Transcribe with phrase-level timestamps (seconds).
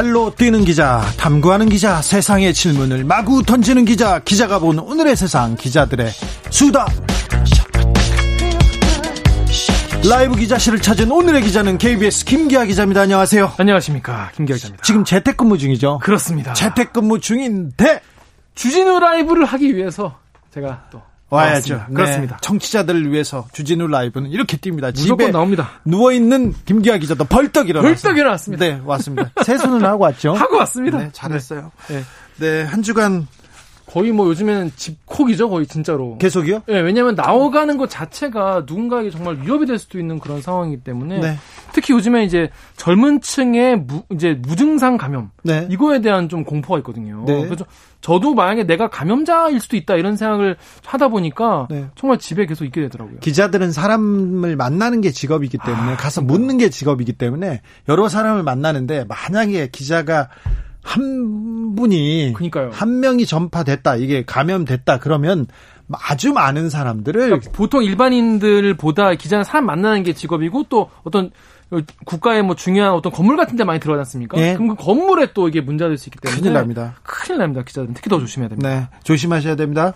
[0.00, 6.10] 발로 뛰는 기자, 탐구하는 기자, 세상의 질문을 마구 던지는 기자, 기자가 보는 오늘의 세상, 기자들의
[6.48, 6.86] 수다.
[10.08, 13.02] 라이브 기자실을 찾은 오늘의 기자는 KBS 김기아 기자입니다.
[13.02, 13.52] 안녕하세요.
[13.58, 14.30] 안녕하십니까.
[14.36, 14.82] 김기아 기자입니다.
[14.82, 15.98] 지금 재택근무 중이죠?
[16.02, 16.54] 그렇습니다.
[16.54, 18.00] 재택근무 중인데
[18.54, 20.18] 주진우 라이브를 하기 위해서
[20.54, 21.76] 제가 또 와야죠.
[21.88, 22.38] 네, 그렇습니다.
[22.42, 24.92] 청취자들을 위해서 주진우 라이브는 이렇게 뜁니다.
[24.92, 25.70] 무조건 나옵니다.
[25.84, 28.64] 누워 있는 김기아 기자도 벌떡 일어났 벌떡 일어났습니다.
[28.64, 29.30] 네, 왔습니다.
[29.44, 30.34] 세수는 하고 왔죠.
[30.34, 30.98] 하고 왔습니다.
[30.98, 31.70] 네, 잘했어요.
[31.88, 32.04] 네.
[32.38, 33.28] 네, 한 주간
[33.90, 36.16] 거의 뭐 요즘에는 집콕이죠, 거의 진짜로.
[36.18, 36.62] 계속이요?
[36.66, 41.36] 네, 왜냐하면 나오가는 것 자체가 누군가에게 정말 위협이 될 수도 있는 그런 상황이기 때문에 네.
[41.72, 45.66] 특히 요즘에 이제 젊은 층의 무, 이제 무증상 감염 네.
[45.70, 47.24] 이거에 대한 좀 공포가 있거든요.
[47.26, 47.44] 네.
[47.44, 47.64] 그래서
[48.00, 51.86] 저도 만약에 내가 감염자일 수도 있다 이런 생각을 하다 보니까 네.
[51.96, 53.18] 정말 집에 계속 있게 되더라고요.
[53.18, 59.06] 기자들은 사람을 만나는 게 직업이기 때문에 아, 가서 묻는 게 직업이기 때문에 여러 사람을 만나는데
[59.08, 60.28] 만약에 기자가
[60.82, 62.70] 한 분이 그러니까요.
[62.72, 65.46] 한 명이 전파됐다 이게 감염됐다 그러면
[65.92, 71.30] 아주 많은 사람들을 그러니까 보통 일반인들보다 기자는 사람 만나는 게 직업이고 또 어떤
[72.04, 74.38] 국가의 뭐 중요한 어떤 건물 같은 데 많이 들어가지 않습니까?
[74.40, 74.54] 예.
[74.54, 76.96] 그럼 그 건물에 또 이게 문제가 될 수 있기 때문에 큰일 납니다.
[77.04, 77.62] 큰일 납니다.
[77.62, 78.68] 기자들은 특히 더 조심해야 됩니다.
[78.68, 79.92] 네, 조심하셔야 됩니다.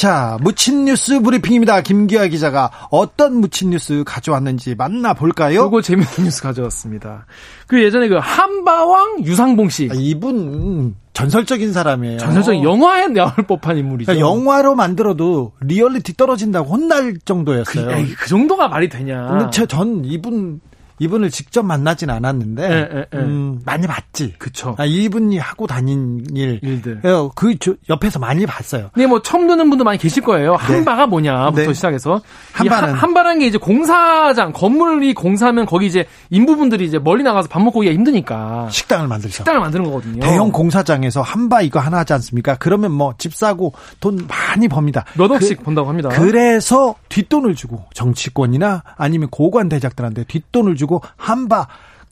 [0.00, 1.82] 자, 묻힌 뉴스 브리핑입니다.
[1.82, 5.58] 김기아 기자가 어떤 묻힌 뉴스 가져왔는지 만나볼까요?
[5.64, 7.26] 요거 재밌는 뉴스 가져왔습니다.
[7.66, 9.90] 그 예전에 그 함바왕 유상봉 씨.
[9.92, 12.16] 아, 이분 전설적인 사람이에요.
[12.16, 14.10] 전설적인 영화에 나올 법한 인물이죠.
[14.10, 17.88] 그러니까 영화로 만들어도 리얼리티 떨어진다고 혼날 정도였어요.
[17.88, 19.26] 그, 에이, 그 정도가 말이 되냐.
[19.28, 20.62] 근데 저- 전 이분
[21.00, 23.18] 이분을 직접 만나진 않았는데 예, 예, 예.
[23.18, 24.34] 음, 많이 봤지.
[24.38, 24.76] 그쵸.
[24.78, 27.00] 아, 이분이 하고 다닌 일, 일들.
[27.04, 28.90] 어, 그 저- 옆에서 많이 봤어요.
[28.92, 30.54] 근데 뭐 처음 듣는 분도 많이 계실 거예요.
[30.56, 31.74] 함바가 뭐냐부터 네.
[31.74, 32.20] 시작해서
[32.52, 37.62] 함바는- 함, 함바라는 게 이제 공사장 건물이 공사하면 거기 이제 인부분들이 이제 멀리 나가서 밥
[37.62, 39.36] 먹고 오기가 힘드니까 식당을 만들죠.
[39.36, 40.20] 식당을 만드는 거거든요.
[40.20, 42.56] 대형 공사장에서 함바 이거 하나 하지 않습니까?
[42.58, 45.04] 그러면 뭐 집 사고 돈 많이 법니다.
[45.16, 46.08] 몇 억씩 그, 번다고 합니다.
[46.10, 51.68] 그래서 뒷돈을 주고 정치권이나 아니면 고관 대작들한테 뒷돈을 주고 함바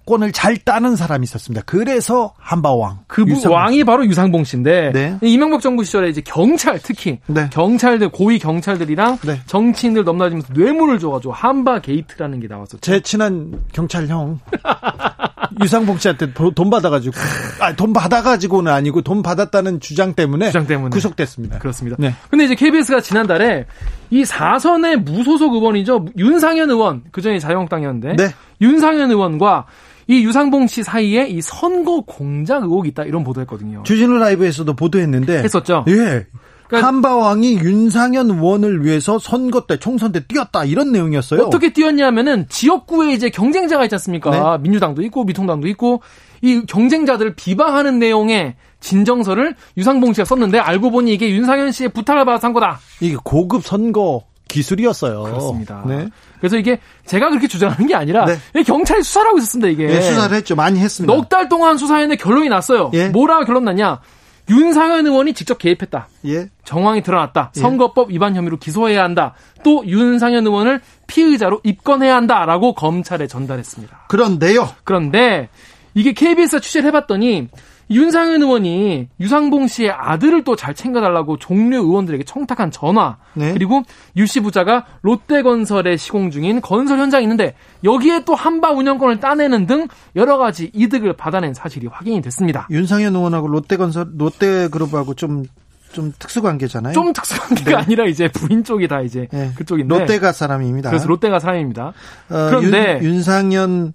[0.07, 1.63] 권을 잘 따는 사람이 있었습니다.
[1.67, 3.01] 그래서 함바왕.
[3.09, 5.19] 그 유상봉 왕이 바로 유상봉 씨인데 네.
[5.21, 7.51] 이명박 정부 시절에 이제 경찰 특히 네.
[7.53, 9.43] 경찰들 고위 경찰들이랑 네.
[9.45, 12.79] 정치인들 넘나들면서 뇌물을 줘가지고 함바 게이트라는 게 나왔었죠.
[12.81, 14.41] 제 친한 경찰 형
[15.63, 17.15] 유상봉 씨한테 도- 돈 받아가지고
[17.61, 20.91] 아 돈 받아가지고는 아니고 돈 받았다는 주장 때문에 주장 때문에.
[20.91, 21.59] 구속됐습니다.
[21.59, 21.97] 그렇습니다.
[21.99, 22.15] 네.
[22.31, 23.67] 근데 이제 KBS가 지난달에
[24.11, 26.07] 이 4선의 무소속 의원이죠.
[26.17, 28.17] 윤상현 의원, 그 전에 자유한국당이었는데.
[28.17, 28.29] 네.
[28.61, 29.67] 윤상현 의원과
[30.07, 33.05] 이 유상봉 씨 사이에 이 선거 공작 의혹이 있다.
[33.05, 33.83] 이런 보도했거든요.
[33.85, 35.85] 주진우 라이브에서도 보도했는데 했었죠.
[35.89, 36.27] 예.
[36.67, 41.43] 그러니까- 한바왕이 윤상현 의원을 위해서 선거 때 총선 때 뛰었다 이런 내용이었어요.
[41.43, 44.31] 어떻게 뛰었냐면은 지역구에 이제 경쟁자가 있지 않습니까?
[44.31, 44.63] 네.
[44.63, 46.03] 민주당도 있고 미통당도 있고
[46.43, 52.47] 이 경쟁자들을 비방하는 내용의 진정서를 유상봉 씨가 썼는데 알고 보니 이게 윤상현 씨의 부탁을 받아서
[52.49, 52.79] 한 거다.
[53.01, 55.25] 이게 고급 선거 기술이었어요.
[55.25, 55.85] 그렇습니다.
[55.87, 56.09] 네.
[56.41, 58.63] 그래서 이게 제가 그렇게 주장하는 게 아니라 네.
[58.63, 59.69] 경찰이 수사를 하고 있었습니다.
[59.69, 60.57] 이게 예, 수사를 했죠.
[60.57, 61.13] 많이 했습니다.
[61.13, 62.91] 넉 달 동안 수사했는데 결론이 났어요.
[62.95, 63.09] 예.
[63.09, 64.01] 뭐라 결론 났냐?
[64.49, 66.09] 윤상현 의원이 직접 개입했다.
[66.27, 66.49] 예.
[66.65, 67.53] 정황이 드러났다.
[67.55, 67.61] 예.
[67.61, 69.35] 선거법 위반 혐의로 기소해야 한다.
[69.63, 74.07] 또 윤상현 의원을 피의자로 입건해야 한다라고 검찰에 전달했습니다.
[74.09, 74.71] 그런데요.
[74.85, 75.51] 그런데
[75.93, 77.49] 이게 KBS가 취재를 해봤더니
[77.91, 83.53] 윤상현 의원이 유상봉 씨의 아들을 또 잘 챙겨달라고 종료 의원들에게 청탁한 전화 네.
[83.53, 83.83] 그리고
[84.17, 87.55] 유 씨 부자가 롯데건설에 시공 중인 건설 현장이 있는데
[87.85, 92.67] 여기에 또 한바 운영권을 따내는 등 여러 가지 이득을 받아낸 사실이 확인이 됐습니다.
[92.71, 96.93] 윤상현 의원하고 롯데건설 롯데그룹하고 좀좀 특수 관계잖아요.
[96.93, 99.53] 좀 특수한 게 아니라 이제 부인 쪽이 다 이제 예.
[99.57, 100.91] 그쪽인데 롯데가 사람입니다.
[100.91, 101.87] 그래서 롯데가 사람입니다.
[101.87, 103.93] 어, 그런데 윤, 윤상현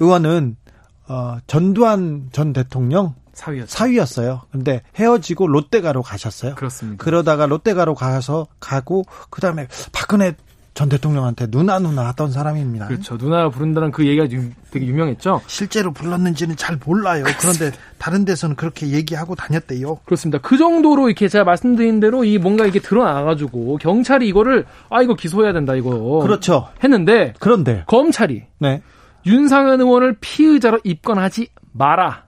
[0.00, 0.56] 의원은
[1.08, 3.68] 어, 전두환 전 대통령 사위였죠.
[3.68, 4.40] 사위였어요.
[4.50, 6.54] 근데 헤어지고 롯데가로 가셨어요.
[6.54, 7.04] 그렇습니다.
[7.04, 10.34] 그러다가 롯데가로 가서 가고 그다음에 박근혜
[10.72, 12.88] 전 대통령한테 누나 누나 하던 사람입니다.
[12.88, 13.16] 그렇죠.
[13.16, 15.40] 누나를 부른다는 그 얘기가 유- 되게 유명했죠.
[15.46, 17.24] 실제로 불렀는지는 잘 몰라요.
[17.40, 20.00] 그런데 다른 데서는 그렇게 얘기하고 다녔대요.
[20.04, 20.38] 그렇습니다.
[20.42, 25.54] 그 정도로 이렇게 제가 말씀드린 대로 이 뭔가 이렇게 드러나가지고 경찰이 이거를 아 이거 기소해야
[25.54, 26.68] 된다 이거 그렇죠.
[26.84, 28.82] 했는데 그런데 검찰이 네.
[29.24, 32.25] 윤상현 의원을 피의자로 입건하지 마라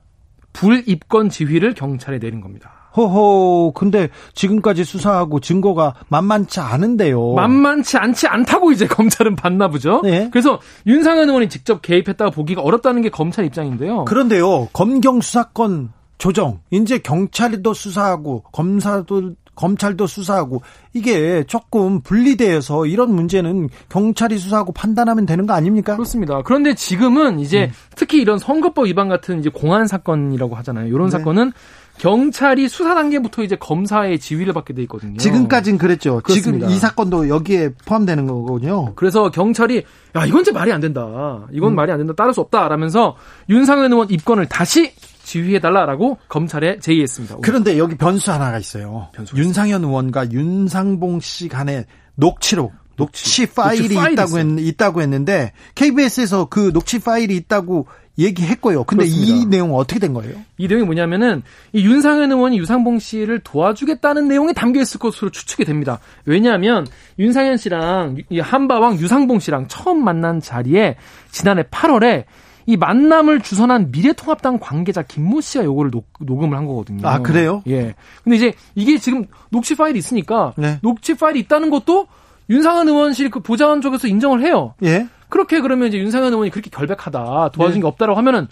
[0.59, 2.73] 불입건 지휘를 경찰에 내린 겁니다.
[2.97, 7.35] 호호, 근데 지금까지 수사하고 증거가 만만치 않은데요.
[7.35, 10.01] 만만치 않지 않다고 이제 검찰은 봤나 보죠.
[10.03, 10.29] 네.
[10.33, 14.05] 그래서 윤상현 의원이 직접 개입했다고 보기가 어렵다는 게 검찰 입장인데요.
[14.05, 20.63] 그런데요, 검경 수사권 조정, 이제 경찰도 수사하고 검사도 검찰도 수사하고
[20.95, 25.95] 이게 조금 분리되어서 이런 문제는 경찰이 수사하고 판단하면 되는 거 아닙니까?
[25.97, 26.43] 그렇습니다.
[26.45, 27.73] 그런데 지금은 이제 음.
[27.97, 30.87] 특히 이런 선거법 위반 같은 이제 공안 사건이라고 하잖아요.
[30.87, 31.11] 이런 네.
[31.11, 31.53] 사건은
[31.99, 35.17] 경찰이 수사 단계부터 이제 검사의 지휘를 받게 돼 있거든요.
[35.17, 36.21] 지금까지는 그랬죠.
[36.23, 36.69] 그렇습니다.
[36.69, 38.95] 지금 이 사건도 여기에 포함되는 거거든요.
[38.95, 39.83] 그래서 경찰이
[40.15, 41.49] 야 이건 제 말이 안 된다.
[41.51, 41.75] 이건 음.
[41.75, 42.13] 말이 안 된다.
[42.17, 43.17] 따를 수 없다라면서
[43.51, 44.93] 윤상현 의원 입건을 다시
[45.29, 47.37] 지휘해달라라고 검찰에 제의했습니다.
[47.43, 49.09] 그런데 여기 변수 하나가 있어요.
[49.37, 51.85] 윤상현 의원과 윤상봉 씨 간의
[52.15, 57.87] 녹취록 녹취, 파일이, 녹취 파일이 있다고, 했, 있다고 했는데 KBS에서 그 녹취 파일이 있다고
[58.19, 58.83] 얘기했고요.
[58.83, 59.35] 근데 그렇습니다.
[59.35, 60.35] 이 내용은 어떻게 된 거예요?
[60.57, 61.43] 이 내용이 뭐냐면은
[61.73, 66.01] 이 윤상현 의원이 유상봉 씨를 도와주겠다는 내용이 담겨 있을 것으로 추측이 됩니다.
[66.25, 66.87] 왜냐하면
[67.21, 70.97] 윤상현 씨랑 이 한바왕 유상봉 씨랑 처음 만난 자리에
[71.31, 72.25] 지난해 8월에
[72.69, 77.09] 이 만남을 주선한 미래통합당 관계자 김모 씨가 요거를 녹, 음을 한 거거든요.
[77.09, 77.63] 아 그래요?
[77.67, 77.95] 예.
[78.23, 80.79] 근데 이제 이게 지금 녹취 파일이 있으니까 네.
[80.83, 82.09] 녹취 파일이 있다는 것도
[82.51, 84.75] 윤상현 의원실 그 보좌관 쪽에서 인정을 해요.
[84.83, 85.09] 예.
[85.31, 87.81] 그렇게 그러면 이제 윤상현 의원이 그렇게 결백하다 도와준 네.
[87.81, 88.49] 게 없다라고 하면은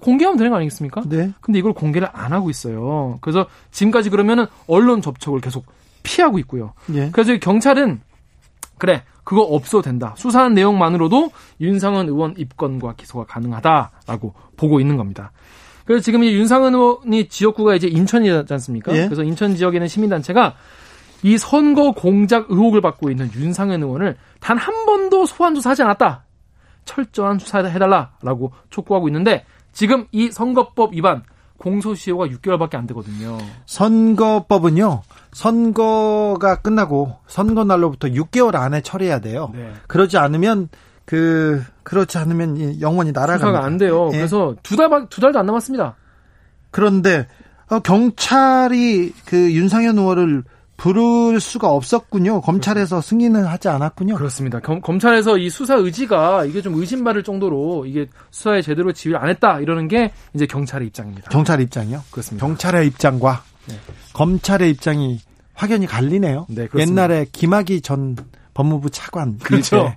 [0.00, 1.02] 공개하면 되는 거 아니겠습니까?
[1.06, 1.30] 네.
[1.42, 3.18] 근데 이걸 공개를 안 하고 있어요.
[3.20, 5.66] 그래서 지금까지 그러면은 언론 접촉을 계속
[6.02, 6.72] 피하고 있고요.
[6.94, 7.10] 예.
[7.12, 8.00] 그래서 경찰은
[8.78, 10.12] 그래 그거 없어도 된다.
[10.16, 11.30] 수사한 내용만으로도
[11.60, 15.30] 윤상현 의원 입건과 기소가 가능하다라고 보고 있는 겁니다.
[15.84, 18.92] 그래서 지금 이제 윤상현 의원이 지역구가 이제 인천이지 않습니까?
[18.96, 19.04] 예.
[19.04, 20.56] 그래서 인천 지역에는 시민단체가
[21.22, 26.24] 이 선거 공작 의혹을 받고 있는 윤상현 의원을 단 한 번도 소환 조사하지 않았다.
[26.84, 31.22] 철저한 수사해달라라고 촉구하고 있는데 지금 이 선거법 위반
[31.58, 33.38] 공소시효가 6개월밖에 안 되거든요.
[33.66, 35.02] 선거법은요.
[35.32, 39.50] 선거가 끝나고 선거 날로부터 6개월 안에 처리해야 돼요.
[39.54, 39.72] 네.
[39.86, 40.68] 그러지 않으면
[41.04, 43.46] 그 그렇지 않으면 영원히 날아갑니다.
[43.48, 44.10] 수사가 안 돼요.
[44.12, 44.18] 예.
[44.18, 45.96] 그래서 두 달 두 달도 안 남았습니다.
[46.70, 47.26] 그런데
[47.68, 50.44] 어, 경찰이 그 윤상현 의원을
[50.76, 52.40] 부를 수가 없었군요.
[52.40, 54.14] 검찰에서 승인을 하지 않았군요.
[54.14, 54.60] 그렇습니다.
[54.60, 59.60] 검, 검찰에서 이 수사 의지가 이게 좀 의심받을 정도로 이게 수사에 제대로 지휘를 안 했다
[59.60, 61.28] 이러는 게 이제 경찰의 입장입니다.
[61.30, 62.02] 경찰 입장이요?
[62.10, 62.46] 그렇습니다.
[62.46, 63.80] 경찰의 입장과 네.
[64.12, 65.20] 검찰의 입장이
[65.54, 66.46] 확연히 갈리네요.
[66.48, 68.16] 네, 옛날에 김학의 전
[68.54, 69.94] 법무부 차관 그렇죠.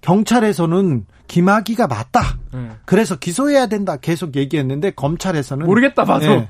[0.00, 2.38] 경찰에서는 김학의가 맞다.
[2.52, 2.70] 네.
[2.84, 6.48] 그래서 기소해야 된다 계속 얘기했는데 검찰에서는 모르겠다 봐도 네,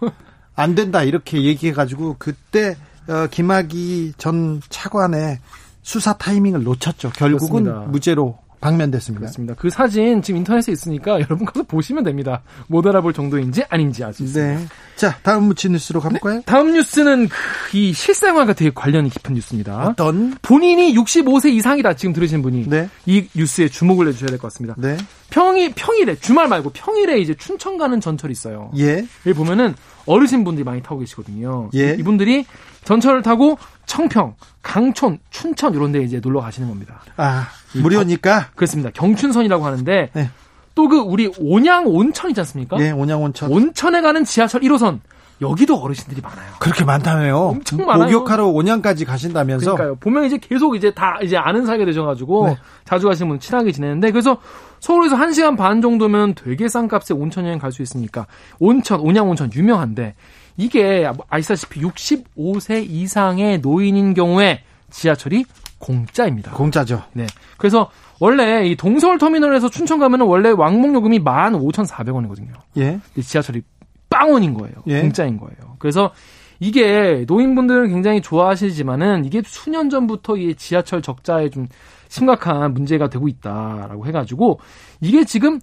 [0.55, 2.77] 안 된다 이렇게 얘기해가지고 그때
[3.09, 5.39] 어, 김학의 전 차관의
[5.83, 7.11] 수사 타이밍을 놓쳤죠.
[7.11, 7.91] 결국은 그렇습니다.
[7.93, 9.21] 무죄로 방면됐습니다.
[9.21, 9.55] 그렇습니다.
[9.59, 12.43] 그 사진 지금 인터넷에 있으니까 여러분 가서 보시면 됩니다.
[12.69, 14.61] 못 알아볼 정도인지 아닌지 알 수 있습니다.
[14.61, 14.67] 네.
[14.97, 16.37] 자, 다음 뉴스로 가볼까요?
[16.37, 19.89] 네, 다음 뉴스는 그, 이 실생활과 되게 관련이 깊은 뉴스입니다.
[19.89, 20.37] 어떤?
[20.41, 22.89] 본인이 65세 이상이다 지금 들으신 분이 네.
[23.07, 24.75] 이 뉴스에 주목을 해주셔야 될 것 같습니다.
[24.79, 24.97] 네.
[25.31, 28.71] 평일 평일에 주말 말고 평일에 이제 춘천 가는 전철이 있어요.
[28.79, 29.05] 예.
[29.27, 29.75] 여기 보면은
[30.07, 31.69] 어르신 분들이 많이 타고 계시거든요.
[31.75, 31.97] 예.
[31.99, 32.47] 이분들이
[32.85, 37.01] 전철을 타고 청평, 강촌, 춘천 이런 데 이제 놀러 가시는 겁니다.
[37.17, 37.49] 아,
[37.83, 38.39] 무료니까?
[38.41, 38.91] 경, 그렇습니다.
[38.95, 40.31] 경춘선이라고 하는데 네.
[40.75, 42.77] 또그 우리 온양 온천 이지 않습니까?
[42.81, 43.51] 예, 온양 온천.
[43.51, 45.01] 온천에 가는 지하철 1호선
[45.43, 46.53] 여기도 어르신들이 많아요.
[46.61, 47.37] 그렇게 많다며요.
[47.39, 48.05] 엄청 많아요.
[48.05, 49.73] 목욕하러 온양까지 가신다면서.
[49.75, 49.97] 그러니까요.
[49.97, 52.57] 보면 이제 계속 이제 다 이제 아는 사이가 되셔가지고 네.
[52.87, 54.39] 자주 가시는 분 친하게 지내는데 그래서
[54.81, 58.27] 서울에서 1 시간 반 정도면 되게 싼 값에 온천 여행 갈 수 있으니까
[58.59, 60.15] 온천, 온양 온천 유명한데
[60.59, 65.45] 이게 아시다시피 65세 이상의 노인인 경우에 지하철이
[65.87, 66.53] 공짜입니다.
[66.53, 67.03] 공짜죠.
[67.13, 67.27] 네.
[67.59, 67.89] 그래서
[68.19, 72.55] 원래 이 동서울 터미널에서 춘천 가면은 원래 왕복 요금이 15,400원이거든요.
[72.79, 72.99] 예.
[73.21, 73.63] 지하철이
[74.11, 74.75] 빵원인 거예요.
[74.89, 75.01] 예.
[75.01, 75.77] 공짜인 거예요.
[75.79, 76.13] 그래서
[76.59, 81.69] 이게 노인분들은 굉장히 좋아하시지만은 이게 수년 전부터 이 지하철 적자에 좀
[82.09, 84.59] 심각한 문제가 되고 있다라고 해가지고
[85.01, 85.61] 이게 지금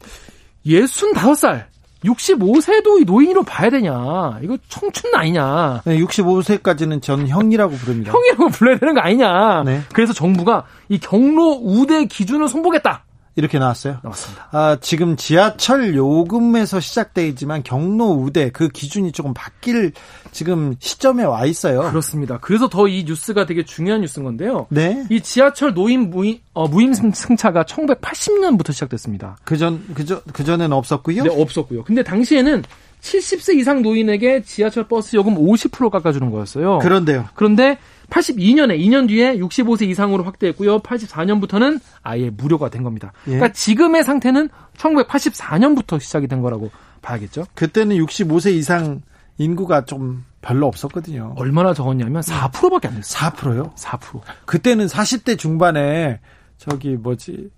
[0.66, 1.66] 65살
[2.04, 4.40] 65세도 노인으로 봐야 되냐?
[4.42, 5.82] 이거 청춘 아니냐?
[5.86, 8.12] 네, 65세까지는 전 형이라고 부릅니다.
[8.12, 9.64] 형이라고 불러야 되는 거 아니냐?
[9.64, 9.82] 네.
[9.94, 13.04] 그래서 정부가 이 경로 우대 기준을 손보겠다.
[13.36, 13.98] 이렇게 나왔어요.
[14.04, 14.48] 나왔습니다.
[14.52, 19.92] 아, 지금 지하철 요금에서 시작돼 있지만 경로 우대 그 기준이 조금 바뀔
[20.32, 21.82] 지금 시점에 와 있어요.
[21.90, 22.38] 그렇습니다.
[22.40, 24.68] 그래서 더 이 뉴스가 되게 중요한 뉴스인 건데요.
[24.70, 25.06] 네.
[25.10, 29.38] 이 지하철 노임 무임, 어, 무임 승차가 1980년부터 시작됐습니다.
[29.44, 31.24] 그전 그전 그전에는 없었고요.
[31.24, 31.84] 네, 없었고요.
[31.86, 32.64] 근데 당시에는
[33.04, 36.80] 70세 이상 노인에게 지하철 버스 요금 50% 깎아주는 거였어요.
[36.80, 37.28] 그런데요.
[37.36, 37.78] 그런데
[38.10, 40.80] 82년에 2년 뒤에 65세 이상으로 확대했고요.
[40.80, 43.12] 84년부터는 아예 무료가 된 겁니다.
[43.28, 43.32] 예.
[43.32, 47.46] 그러니까 지금의 상태는 1984년부터 시작이 된 거라고 봐야겠죠.
[47.54, 49.02] 그때는 65세 이상
[49.38, 51.34] 인구가 좀 별로 없었거든요.
[51.38, 53.32] 얼마나 적었냐면 4%밖에 안 됐어요.
[53.32, 53.74] 4%요?
[53.76, 54.22] 4%.
[54.46, 56.20] 그때는 40대 중반에
[56.58, 57.50] 저기 뭐지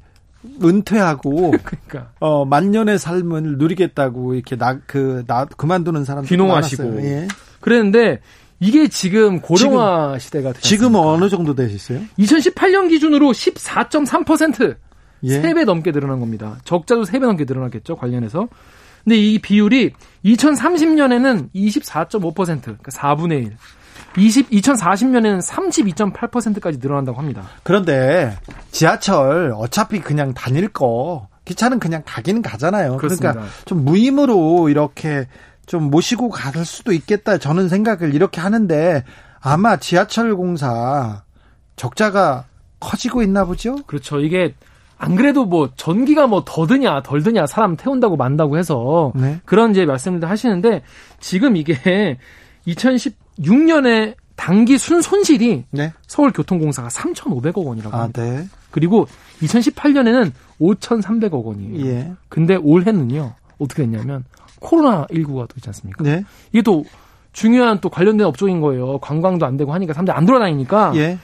[0.63, 7.27] 은퇴하고 그러니까 어 만년의 삶을 누리겠다고 이렇게 나 그나 그만두는 사람들 귀농하시고 예.
[7.61, 8.21] 그랬는데
[8.59, 10.67] 이게 지금 고령화 지금, 시대가 됐습니다.
[10.67, 12.01] 지금 어느 정도 되셨어요?
[12.17, 14.77] 2018년 기준으로 14.3%
[15.23, 15.41] 예.
[15.41, 16.57] 3배 넘게 늘어난 겁니다.
[16.63, 18.47] 적자도 3배 넘게 늘어났겠죠, 관련해서.
[19.03, 19.91] 근데 이 비율이
[20.25, 23.57] 2030년에는 24.5%, 그러니까 4분의 1.
[24.17, 27.43] 20, 2040년에는 32.8%까지 늘어난다고 합니다.
[27.63, 28.37] 그런데
[28.71, 32.97] 지하철 어차피 그냥 다닐 거 기차는 그냥 가기는 가잖아요.
[32.97, 33.31] 그러니까 그렇습니다.
[33.33, 35.27] 그러니까 좀 무임으로 이렇게
[35.65, 37.37] 좀 모시고 갈 수도 있겠다.
[37.37, 39.03] 저는 생각을 이렇게 하는데
[39.41, 41.23] 아마 지하철 공사
[41.75, 42.45] 적자가
[42.79, 43.75] 커지고 있나 보죠?
[43.85, 44.19] 그렇죠.
[44.19, 44.55] 이게
[44.97, 49.39] 안 그래도 뭐 전기가 뭐 더 드냐 덜 드냐 사람 태운다고 만다고 해서 네.
[49.45, 50.83] 그런 이제 말씀들 하시는데
[51.19, 52.17] 지금 이게
[53.39, 55.94] 2016년에 단기 순 손실이 네.
[56.08, 58.22] 서울교통공사가 3,500억 원이라고 합니다.
[58.22, 58.48] 아, 네.
[58.72, 59.08] 그리고
[59.42, 61.86] 2018년에는 5,300억 원이에요.
[61.86, 62.12] 예.
[62.30, 63.34] 근데 올해는요.
[63.60, 64.25] 어떻게 됐냐면
[64.60, 66.04] 코로나 19가 또 있지 않습니까?
[66.04, 66.24] 네.
[66.51, 66.84] 이게 또
[67.32, 68.98] 중요한 또 관련된 업종인 거예요.
[69.00, 71.18] 관광도 안 되고 하니까 사람들이 안 돌아다니니까 예.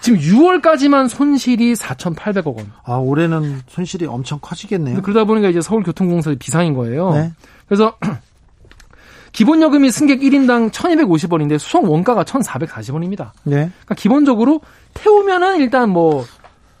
[0.00, 2.72] 지금 6월까지만 손실이 4,800억 원.
[2.84, 5.02] 아, 올해는 손실이 엄청 커지겠네요.
[5.02, 7.12] 그러다 보니까 이제 서울교통공사 비상인 거예요.
[7.12, 7.32] 네.
[7.66, 7.96] 그래서
[9.32, 13.30] 기본 요금이 승객 1인당 1,250원인데 수송 원가가 1,440원입니다.
[13.44, 13.70] 네.
[13.70, 14.60] 그러니까 기본적으로
[14.94, 16.24] 태우면은 일단 뭐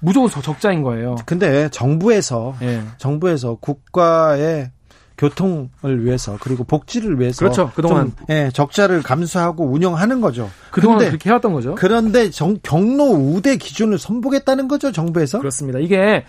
[0.00, 1.16] 무조건 적자인 거예요.
[1.26, 2.82] 근데 정부에서 네.
[2.98, 4.70] 정부에서 국가의
[5.18, 7.72] 교통을 위해서 그리고 복지를 위해서 그렇죠.
[7.74, 10.48] 그동안 좀, 예, 적자를 감수하고 운영하는 거죠.
[10.70, 11.74] 그동안 그렇게 해왔던 거죠.
[11.74, 15.40] 그런데 정, 경로 우대 기준을 선보겠다는 거죠, 정부에서?
[15.40, 15.80] 그렇습니다.
[15.80, 16.24] 이게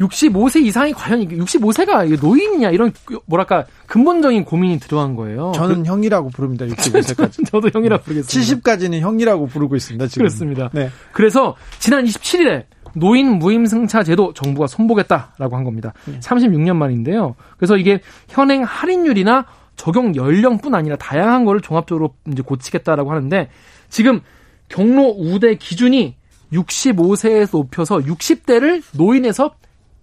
[0.00, 2.92] 65세 이상이 과연 65세가 노인이냐 이런
[3.26, 5.52] 뭐랄까 근본적인 고민이 들어간 거예요.
[5.54, 6.64] 저는 그, 형이라고 부릅니다.
[6.66, 7.46] 65세까지.
[7.50, 8.60] 저도 형이라고 부르겠습니다.
[8.60, 10.06] 70까지는 형이라고 부르고 있습니다.
[10.06, 10.22] 지금.
[10.22, 10.70] 그렇습니다.
[10.72, 10.90] 네.
[11.12, 12.64] 그래서 지난 27일에
[12.94, 15.92] 노인 무임 승차 제도 정부가 선보겠다라고 한 겁니다.
[16.06, 16.18] 네.
[16.20, 17.36] 36년 만인데요.
[17.56, 23.48] 그래서 이게 현행 할인율이나 적용 연령뿐 아니라 다양한 거를 종합적으로 이제 고치겠다라고 하는데
[23.88, 24.20] 지금
[24.68, 26.16] 경로 우대 기준이
[26.52, 29.54] 65세에서 높여서 60대를 노인에서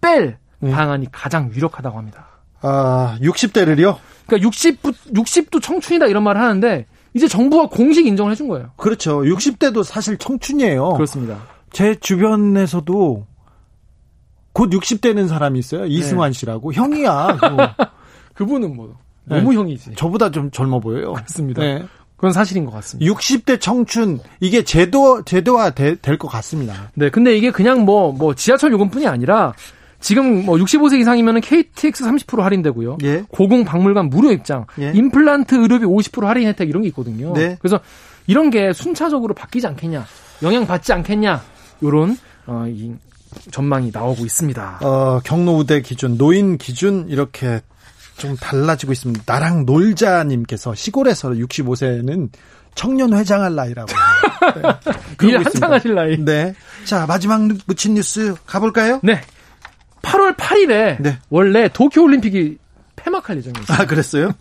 [0.01, 0.71] 뺄 네.
[0.71, 2.27] 방안이 가장 유력하다고 합니다.
[2.61, 3.97] 아, 60대를요?
[4.25, 8.71] 그러니까 60, 60도 청춘이다 이런 말을 하는데 이제 정부가 공식 인정을 해준 거예요.
[8.77, 9.21] 그렇죠.
[9.21, 10.93] 60대도 사실 청춘이에요.
[10.93, 11.37] 그렇습니다.
[11.71, 13.25] 제 주변에서도
[14.53, 15.85] 곧 60대 는 사람이 있어요.
[15.85, 16.37] 이승환 네.
[16.39, 16.73] 씨라고.
[16.73, 17.37] 형이야.
[18.33, 19.57] 그분은 뭐 너무 네.
[19.57, 19.93] 형이지.
[19.95, 21.13] 저보다 좀 젊어 보여요.
[21.13, 21.61] 그렇습니다.
[21.61, 21.83] 네.
[22.15, 23.11] 그건 사실인 것 같습니다.
[23.13, 26.91] 60대 청춘 이게 제도 제도화 될 것 같습니다.
[26.95, 29.53] 네, 근데 이게 그냥 뭐뭐 뭐 지하철 요금뿐이 아니라
[29.99, 32.97] 지금 뭐 65세 이상이면 KTX 30% 할인되고요.
[33.03, 33.23] 예.
[33.29, 34.91] 고궁 박물관 무료 입장, 예.
[34.93, 37.33] 임플란트 의료비 50% 할인 혜택 이런 게 있거든요.
[37.33, 37.57] 네.
[37.59, 37.79] 그래서
[38.27, 40.05] 이런 게 순차적으로 바뀌지 않겠냐,
[40.43, 41.41] 영향 받지 않겠냐,
[41.83, 42.93] 요런 어, 이
[43.51, 44.79] 전망이 나오고 있습니다.
[44.81, 47.61] 어, 경로우대 기준, 노인 기준 이렇게
[48.17, 49.23] 좀 달라지고 있습니다.
[49.25, 52.29] 나랑 놀자님께서 시골에서 65세는
[52.75, 53.91] 청년 회장할 나이라고.
[55.21, 55.27] 네.
[55.27, 56.17] 일 한창 하실 나이.
[56.23, 56.53] 네.
[56.85, 58.99] 자, 마지막 묻힌 뉴스 가볼까요?
[59.03, 59.21] 네.
[60.01, 61.17] 8월 8일에 네.
[61.29, 62.57] 원래 도쿄 올림픽이
[62.95, 63.65] 폐막할 예정이에요.
[63.69, 64.31] 아, 그랬어요?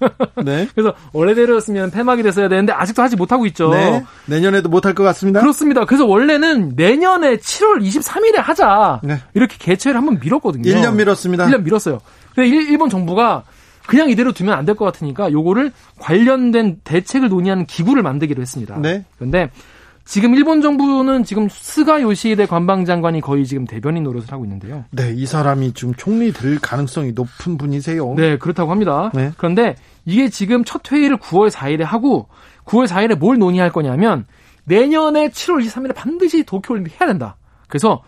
[0.44, 0.66] 네.
[0.74, 3.70] 그래서 원래대로였으면 폐막이 됐어야 되는데 아직도 하지 못하고 있죠.
[3.70, 4.02] 네.
[4.26, 5.40] 내년에도 못할 것 같습니다.
[5.40, 5.84] 그렇습니다.
[5.84, 9.00] 그래서 원래는 내년에 7월 23일에 하자.
[9.04, 9.20] 네.
[9.34, 10.64] 이렇게 개최를 한번 미뤘거든요.
[10.72, 11.46] 1년 미뤘습니다.
[11.46, 12.00] 1년 미뤘어요.
[12.34, 13.44] 근데 일 본 정부가
[13.86, 15.70] 그냥 이대로 두면 안 될 것 같으니까 요거를
[16.00, 18.78] 관련된 대책을 논의하는 기구를 만들기로 했습니다.
[18.80, 19.04] 네.
[19.16, 19.50] 그런데
[20.06, 24.84] 지금 일본 정부는 지금 스가 요시히데 관방장관이 거의 지금 대변인 노릇을 하고 있는데요.
[24.92, 28.14] 네, 이 사람이 좀 총리 될 가능성이 높은 분이세요.
[28.14, 29.10] 네, 그렇다고 합니다.
[29.12, 29.32] 네.
[29.36, 32.28] 그런데 이게 지금 첫 회의를 9월 4일에 하고
[32.66, 34.26] 9월 4일에 뭘 논의할 거냐면
[34.64, 37.36] 내년에 7월 23일에 반드시 도쿄올림픽 해야 된다.
[37.66, 38.02] 그래서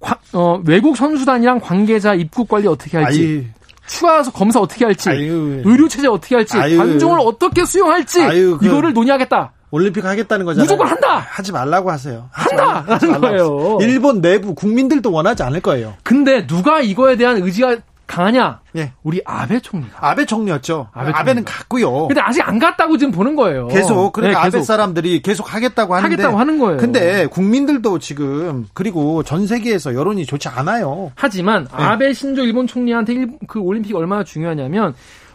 [0.00, 3.46] 과, 어, 외국 선수단이랑 관계자 입국 관리 어떻게 할지, 아이.
[3.86, 5.62] 추가 검사 어떻게 할지, 아유.
[5.64, 6.76] 의료 체제 어떻게 할지, 아유.
[6.76, 8.66] 관중을 어떻게 수용할지 아유, 그...
[8.66, 9.52] 이거를 논의하겠다.
[9.70, 10.64] 올림픽 하겠다는 거잖아요.
[10.64, 11.18] 무조건 한다.
[11.18, 12.28] 하지 말라고 하세요.
[12.30, 12.84] 한다.
[12.86, 13.78] 하는 거예요.
[13.80, 15.94] 일본 내부 국민들도 원하지 않을 거예요.
[16.02, 18.60] 근데 누가 이거에 대한 의지가 강하냐?
[18.76, 18.92] 예.
[19.02, 19.96] 우리 아베 총리가.
[20.00, 20.90] 아베 총리였죠.
[20.92, 22.06] 아베 아베는 갔고요.
[22.06, 23.66] 근데 아직 안 갔다고 지금 보는 거예요.
[23.66, 24.56] 계속 그러니까 네, 계속.
[24.58, 26.76] 아베 사람들이 계속 하겠다고 하는데 하겠다고 하는 거예요.
[26.76, 31.10] 근데 국민들도 지금 그리고 전 세계에서 여론이 좋지 않아요.
[31.16, 31.70] 하지만 네.
[31.84, 34.94] 아베 신조 일본 총리한테 일, 그 올림픽이 얼마나 중요하냐면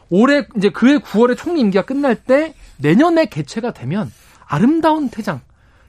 [0.09, 4.11] 올해 이제 그해 9월에 총리 임기가 끝날 때 내년에 개최가 되면
[4.51, 5.39] 아름다운 퇴장.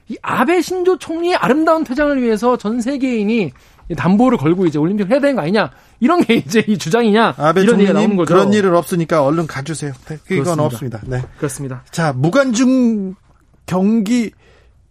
[0.07, 3.51] 이 아베 신조 총리의 아름다운 퇴장을 위해서 전 세계인이
[3.97, 7.79] 담보를 걸고 이제 올림픽 해야 되는 거 아니냐 이런 게 이제 이 주장이냐 아베 이런
[7.79, 8.33] 얘기가 나오는 거죠.
[8.33, 9.91] 그런 일은 없으니까 얼른 가주세요.
[10.07, 10.63] 네, 그건 그렇습니다.
[10.63, 11.01] 없습니다.
[11.05, 11.21] 네.
[11.37, 11.83] 그렇습니다.
[11.91, 13.15] 자 무관중
[13.65, 14.31] 경기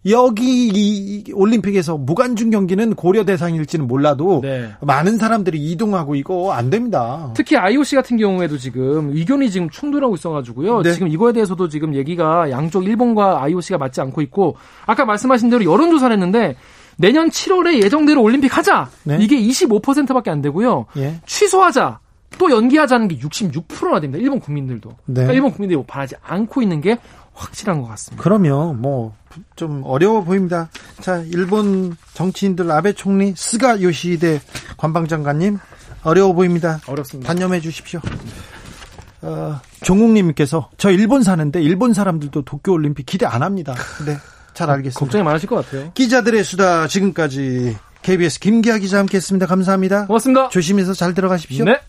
[0.09, 4.71] 여기 이 올림픽에서 무관중 경기는 고려 대상일지는 몰라도 네.
[4.81, 7.31] 많은 사람들이 이동하고 이거 안 됩니다.
[7.35, 10.81] 특히 IOC 같은 경우에도 지금 의견이 지금 충돌하고 있어가지고요.
[10.81, 10.91] 네.
[10.93, 16.13] 지금 이거에 대해서도 지금 얘기가 양쪽 일본과 IOC가 맞지 않고 있고 아까 말씀하신 대로 여론조사를
[16.13, 16.55] 했는데
[16.97, 19.17] 내년 7월에 예정대로 올림픽 하자 네.
[19.21, 20.85] 이게 25%밖에 안 되고요.
[20.97, 21.19] 예.
[21.25, 21.99] 취소하자
[22.37, 24.21] 또 연기하자는 게 66%나 됩니다.
[24.21, 24.89] 일본 국민들도.
[25.05, 25.13] 네.
[25.13, 26.97] 그러니까 일본 국민들이 뭐 바라지 않고 있는 게
[27.33, 28.21] 확실한 것 같습니다.
[28.23, 29.13] 그러면 뭐
[29.55, 30.69] 좀 어려워 보입니다.
[31.01, 34.41] 자, 일본 정치인들 아베 총리 스가 요시히데
[34.77, 35.59] 관방장관님
[36.03, 36.79] 어려워 보입니다.
[36.87, 37.27] 어렵습니다.
[37.27, 37.99] 단념해 주십시오.
[39.21, 43.73] 어, 종국님께서 저 일본 사는데 일본 사람들도 도쿄 올림픽 기대 안 합니다.
[44.05, 44.17] 네,
[44.53, 44.99] 잘 알겠습니다.
[44.99, 45.91] 걱정이 많으실 것 같아요.
[45.93, 49.45] 기자들의 수다 지금까지 KBS 김기아 기자 함께했습니다.
[49.45, 50.07] 감사합니다.
[50.07, 50.49] 고맙습니다.
[50.49, 51.63] 조심해서 잘 들어가십시오.
[51.63, 51.79] 네.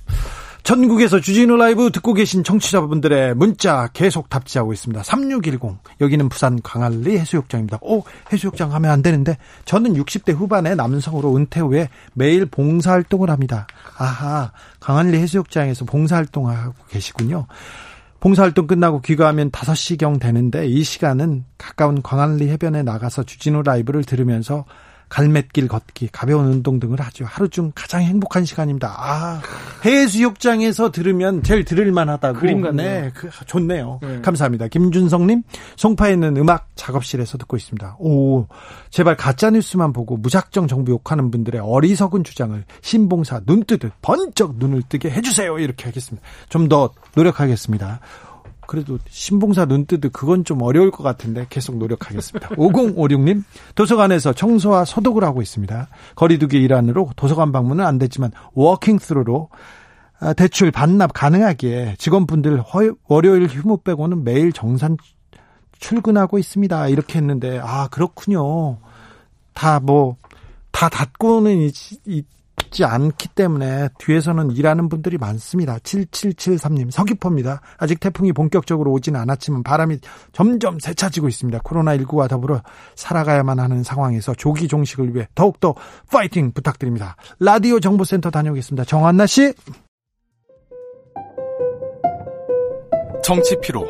[0.65, 5.03] 전국에서 주진우 라이브 듣고 계신 청취자분들의 문자 계속 답지하고 있습니다.
[5.03, 5.61] 3610.
[6.01, 7.79] 여기는 부산 광안리 해수욕장입니다.
[7.83, 8.03] 오,
[8.33, 13.67] 해수욕장 가면 안 되는데 저는 60대 후반의 남성으로 은퇴 후에 매일 봉사활동을 합니다.
[13.99, 17.47] 아하, 광안리 해수욕장에서 봉사활동하고 계시군요.
[18.21, 24.65] 봉사활동 끝나고 귀가하면 5시경 되는데 이 시간은 가까운 광안리 해변에 나가서 주진우 라이브를 들으면서
[25.09, 27.25] 갈매길 걷기, 가벼운 운동 등을 하죠.
[27.29, 28.95] 하루 중 가장 행복한 시간입니다.
[28.99, 29.41] 아,
[29.85, 32.41] 해수욕장에서 들으면 제일 들을만 하다고.
[32.41, 33.03] 그림 같네요.
[33.03, 34.01] 네, 그, 좋네요.
[34.03, 34.21] 네.
[34.21, 34.69] 감사합니다.
[34.69, 35.43] 김준성님,
[35.77, 37.97] 송파에 있는 음악 작업실에서 듣고 있습니다.
[38.01, 38.47] 오,
[38.91, 45.11] 제발 가짜뉴스만 보고 무작정 정부 욕하는 분들의 어리석은 주장을 신봉사 눈 뜨듯 번쩍 눈을 뜨게
[45.11, 45.59] 해주세요.
[45.59, 46.27] 이렇게 하겠습니다.
[46.49, 48.01] 좀 더 노력하겠습니다.
[48.67, 52.49] 그래도 신봉사 눈 뜨듯 그건 좀 어려울 것 같은데 계속 노력하겠습니다.
[52.57, 53.43] 5056님
[53.75, 55.89] 도서관에서 청소와 소독을 하고 있습니다.
[56.17, 59.49] 거리두기 일환으로 도서관 방문은 안 됐지만 워킹 스루로
[60.21, 64.97] 아, 대출 반납 가능하기에 직원분들 허- 월요일 휴무 빼고는 매일 정상
[65.79, 66.89] 출근하고 있습니다.
[66.89, 68.79] 이렇게 했는데 아 그렇군요.
[69.53, 71.59] 다 뭐다 닫고는
[72.07, 72.27] 있-
[72.75, 75.79] 있지 않기 때문에 뒤에서는 일하는 분들이 많습니다.
[75.79, 77.61] 7773님 서귀포입니다.
[77.79, 79.99] 아직 태풍이 본격적으로 오지는 않았지만 바람이
[80.33, 81.61] 점점 세차지고 있습니다.
[81.61, 82.61] 코로나19와 더불어
[82.97, 85.75] 살아가야만 하는 상황에서 조기 종식을 위해 더욱더
[86.11, 87.17] 파이팅 부탁드립니다.
[87.39, 88.85] 라디오 정보센터 다녀오겠습니다.
[88.85, 89.55] 정한나 씨.
[93.23, 93.87] 정치 피로,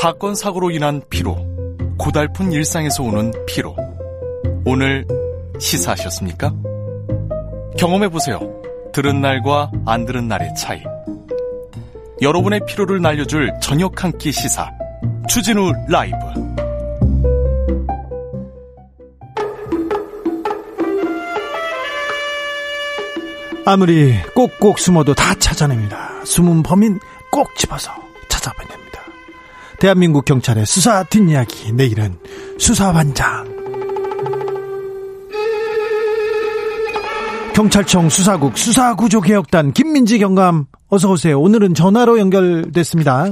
[0.00, 1.36] 사건 사고로 인한 피로,
[1.98, 3.76] 고달픈 일상에서 오는 피로.
[4.64, 5.06] 오늘
[5.58, 6.79] 시사하셨습니까?
[7.80, 8.38] 경험해 보세요.
[8.92, 10.82] 들은 날과 안 들은 날의 차이.
[12.20, 14.70] 여러분의 피로를 날려줄 저녁 한 끼 시사.
[15.26, 16.16] 추진우 라이브.
[23.64, 26.24] 아무리 꼭꼭 숨어도 다 찾아냅니다.
[26.24, 26.98] 숨은 범인
[27.30, 27.92] 꼭 집어서
[28.28, 29.00] 찾아내냅니다.
[29.78, 32.18] 대한민국 경찰의 수사 뒷이야기 내일은
[32.58, 33.49] 수사반장
[37.60, 41.38] 경찰청 수사국 수사구조개혁단 김민지 경감 어서 오세요.
[41.38, 43.24] 오늘은 전화로 연결됐습니다.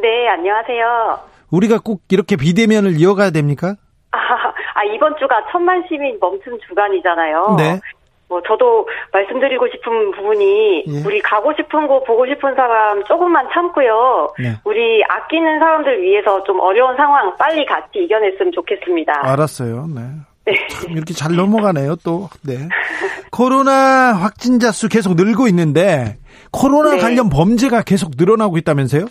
[0.00, 1.18] 네, 안녕하세요.
[1.50, 3.74] 우리가 꼭 이렇게 비대면을 이어가야 됩니까?
[4.10, 7.56] 아, 아, 이번 주가 천만 시민 멈춤 주간이잖아요.
[7.58, 7.78] 네.
[8.26, 11.02] 뭐 저도 말씀드리고 싶은 부분이 예.
[11.04, 14.32] 우리 가고 싶은 곳 보고 싶은 사람 조금만 참고요.
[14.38, 14.54] 네.
[14.64, 19.12] 우리 아끼는 사람들 위해서 좀 어려운 상황 빨리 같이 이겨냈으면 좋겠습니다.
[19.30, 19.88] 알았어요.
[19.94, 20.00] 네.
[20.70, 22.28] 참 이렇게 잘 넘어가네요, 또.
[22.42, 22.68] 네.
[23.30, 26.18] 코로나 확진자 수 계속 늘고 있는데
[26.52, 26.98] 코로나 네.
[26.98, 29.06] 관련 범죄가 계속 늘어나고 있다면서요?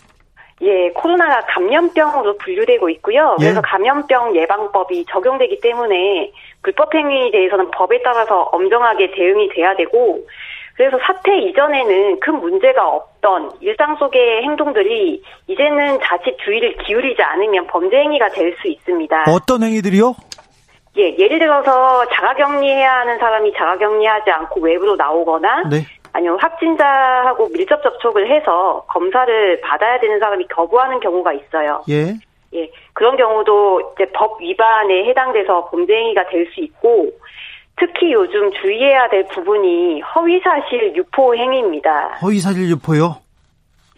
[0.61, 3.35] 예, 코로나가 감염병으로 분류되고 있고요.
[3.39, 3.45] 예.
[3.45, 10.25] 그래서 감염병 예방법이 적용되기 때문에 불법 행위에 대해서는 법에 따라서 엄정하게 대응이 돼야 되고
[10.75, 17.97] 그래서 사태 이전에는 큰 문제가 없던 일상 속의 행동들이 이제는 자칫 주의를 기울이지 않으면 범죄
[17.97, 19.25] 행위가 될 수 있습니다.
[19.27, 20.15] 어떤 행위들이요?
[20.97, 25.85] 예, 예를 들어서 자가격리해야 하는 사람이 자가격리하지 않고 외부로 나오거나 네.
[26.11, 31.81] 아니면 확진자하고 밀접 접촉을 해서 검사를 받아야 되는 사람이 거부하는 경우가 있어요.
[31.89, 32.13] 예.
[32.53, 37.09] 예, 그런 경우도 이제 법 위반에 해당돼서 범죄 행위가 될 수 있고
[37.77, 42.19] 특히 요즘 주의해야 될 부분이 허위사실 유포 행위입니다.
[42.21, 43.15] 허위사실 유포요?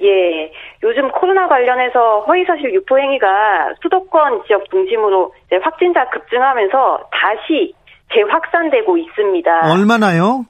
[0.05, 0.51] 예,
[0.83, 7.73] 요즘 코로나 관련해서 허위사실 유포 행위가 수도권 지역 중심으로 확진자 급증하면서 다시
[8.13, 9.71] 재확산되고 있습니다.
[9.71, 10.45] 얼마나요?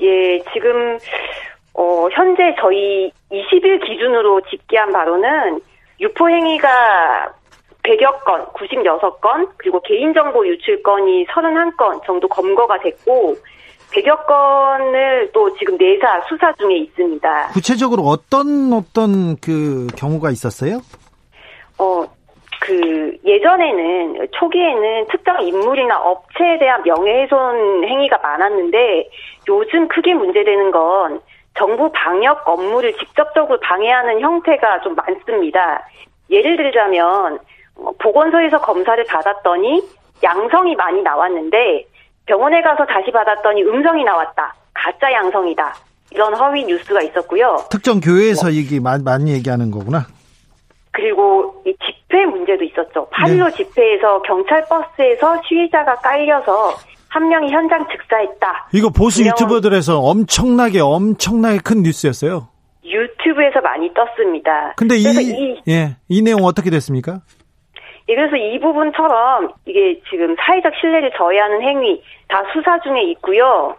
[0.00, 0.98] 예, 지금
[1.74, 5.60] 어 현재 저희 20일 기준으로 집계한 바로는
[6.00, 7.32] 유포 행위가
[7.84, 13.36] 100여 건, 96건, 그리고 개인정보 유출 건이 31건 정도 검거가 됐고
[13.94, 17.48] 100여 건을 또 지금 내사 수사 중에 있습니다.
[17.52, 20.80] 구체적으로 어떤 어떤 그 경우가 있었어요?
[21.78, 22.04] 어,
[22.60, 29.08] 그 예전에는 초기에는 특정 인물이나 업체에 대한 명예훼손 행위가 많았는데
[29.48, 31.20] 요즘 크게 문제되는 건
[31.56, 35.86] 정부 방역 업무를 직접적으로 방해하는 형태가 좀 많습니다.
[36.30, 37.38] 예를 들자면
[37.76, 39.82] 어, 보건소에서 검사를 받았더니
[40.22, 41.84] 양성이 많이 나왔는데
[42.26, 44.54] 병원에 가서 다시 받았더니 음성이 나왔다.
[44.72, 45.74] 가짜 양성이다.
[46.10, 47.66] 이런 허위 뉴스가 있었고요.
[47.70, 50.06] 특정 교회에서 얘기 많이 얘기하는 거구나.
[50.92, 53.08] 그리고 이 집회 문제도 있었죠.
[53.10, 53.50] 8.15 네.
[53.56, 56.74] 집회에서 경찰 버스에서 시위자가 깔려서
[57.08, 58.68] 한 명이 현장 즉사했다.
[58.72, 62.48] 이거 보수 유튜버들에서 엄청나게 엄청나게 큰 뉴스였어요.
[62.84, 64.74] 유튜브에서 많이 떴습니다.
[64.76, 67.20] 근데 이, 이, 예, 이 내용 어떻게 됐습니까?
[68.08, 73.76] 예, 그래서 이 부분처럼 이게 지금 사회적 신뢰를 저해하는 행위 다 수사 중에 있고요.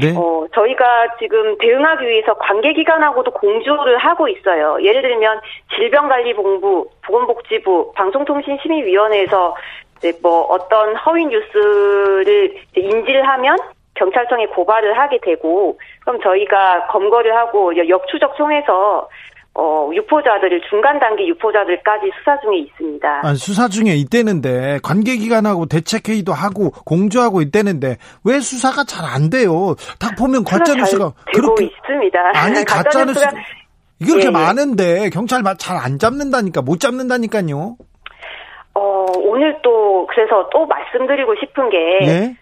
[0.00, 0.14] 네.
[0.16, 4.78] 어, 저희가 지금 대응하기 위해서 관계기관하고도 공조를 하고 있어요.
[4.82, 5.40] 예를 들면
[5.74, 9.54] 질병관리본부, 보건복지부, 방송통신심의위원회에서
[9.98, 13.58] 이제 뭐 어떤 허위 뉴스를 인지를 하면
[13.94, 19.08] 경찰청에 고발을 하게 되고 그럼 저희가 검거를 하고 역추적 통해서
[19.54, 23.20] 어, 유포자들을 중간 단계 유포자들까지 수사 중에 있습니다.
[23.22, 29.74] 아니, 수사 중에 있대는데 관계기관하고 대책회의도 하고 공조하고 있대는데 왜 수사가 잘 안 돼요?
[30.00, 32.18] 딱 보면 가짜 뉴스가 그렇게 있습니다.
[32.34, 33.20] 아니 가짜 뉴스
[34.00, 34.30] 이렇게 예, 예.
[34.30, 37.76] 많은데 경찰 잘 안 잡는다니까 못 잡는다니까요.
[38.74, 42.36] 어 오늘 또 그래서 또 말씀드리고 싶은 게또 네?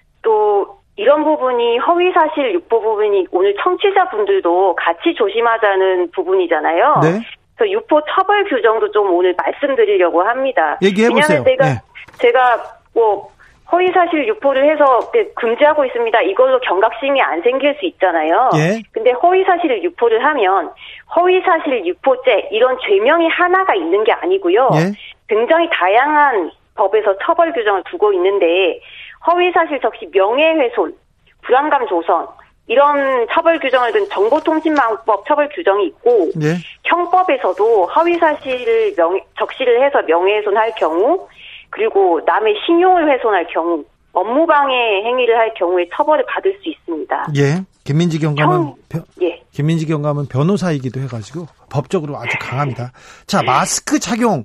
[1.01, 7.01] 이런 부분이 허위사실 유포 부분이 오늘 청취자분들도 같이 조심하자는 부분이잖아요.
[7.03, 7.21] 네.
[7.57, 10.77] 그래서 유포 처벌 규정도 좀 오늘 말씀드리려고 합니다.
[10.83, 11.43] 얘기해보세요.
[11.43, 11.81] 왜냐하면 제가, 네.
[12.19, 12.63] 제가
[12.95, 13.31] 뭐
[13.73, 16.21] 허위사실 유포를 해서 금지하고 있습니다.
[16.21, 18.51] 이걸로 경각심이 안 생길 수 있잖아요.
[18.57, 18.83] 예.
[18.93, 20.71] 근데 허위사실을 유포를 하면
[21.17, 24.69] 허위사실 유포죄 이런 죄명이 하나가 있는 게 아니고요.
[24.75, 24.93] 예.
[25.29, 28.81] 굉장히 다양한 법에서 처벌 규정을 두고 있는데
[29.27, 30.97] 허위사실 적시 명예훼손,
[31.43, 32.27] 불안감 조성
[32.67, 36.55] 이런 처벌 규정을 둔 정보통신망법 처벌 규정이 있고 네.
[36.85, 41.27] 형법에서도 허위사실을 명, 적시를 해서 명예훼손할 경우
[41.71, 47.27] 그리고 남의 신용을 훼손할 경우 업무방해 행위를 할 경우에 처벌을 받을 수 있습니다.
[47.37, 47.65] 예.
[47.83, 48.57] 김민지 경감은
[48.93, 49.43] 형, 예.
[49.51, 52.93] 김민지 경감은 변호사이기도 해가지고 법적으로 아주 강합니다.
[53.27, 54.45] 자 마스크 착용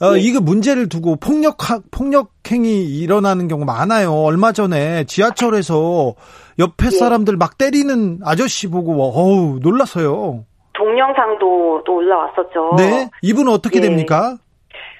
[0.00, 0.20] 어, 네.
[0.20, 1.56] 이거 문제를 두고 폭력
[1.90, 4.12] 폭력 행위 일어나는 경우 많아요.
[4.12, 6.14] 얼마 전에 지하철에서
[6.58, 6.90] 옆에 네.
[6.90, 10.44] 사람들 막 때리는 아저씨 보고 어우 놀랐어요.
[10.74, 12.74] 동영상도 또 올라왔었죠.
[12.76, 13.88] 네, 이분은 어떻게 네.
[13.88, 14.36] 됩니까?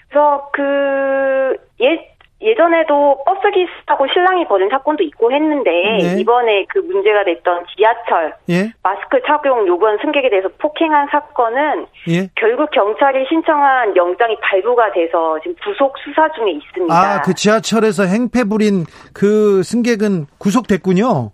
[0.09, 6.21] 그래서 그옛 예전에도 버스 기사하고 신랑이 벌인 사건도 있고 했는데 네.
[6.21, 8.73] 이번에 그 문제가 됐던 지하철 예?
[8.83, 12.29] 마스크 착용 요구한 승객에 대해서 폭행한 사건은 예?
[12.37, 16.95] 결국 경찰이 신청한 영장이 발부가 돼서 지금 구속 수사 중에 있습니다.
[16.95, 21.33] 아, 그 지하철에서 행패 부린 그 승객은 구속됐군요.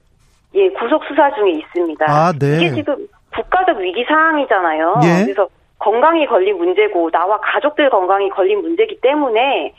[0.54, 2.06] 예, 구속 수사 중에 있습니다.
[2.08, 2.56] 아, 네.
[2.56, 2.96] 이게 지금
[3.34, 5.00] 국가적 위기 상황이잖아요.
[5.02, 5.24] 예?
[5.24, 5.48] 그래서
[5.80, 9.74] 건강이 걸린 문제고 나와 가족들 건강이 걸린 문제이기 때문에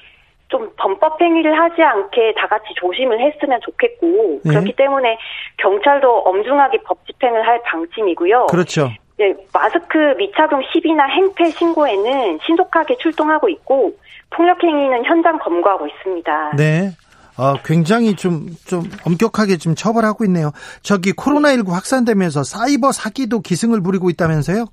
[0.48, 4.52] 좀 범법 행위를 하지 않게 다 같이 조심을 했으면 좋겠고 네.
[4.52, 5.18] 그렇기 때문에
[5.58, 8.48] 경찰도 엄중하게 법 집행을 할 방침이고요.
[8.48, 8.90] 그렇죠.
[9.18, 13.96] 네, 마스크 미착용 시비나 행패 신고에는 신속하게 출동하고 있고
[14.30, 16.56] 폭력 행위는 현장 검거하고 있습니다.
[16.58, 16.92] 네.
[17.38, 20.52] 어, 굉장히 좀, 좀 엄격하게 좀 처벌하고 있네요.
[20.82, 24.66] 저기 코로나19 확산되면서 사이버 사기도 기승을 부리고 있다면서요?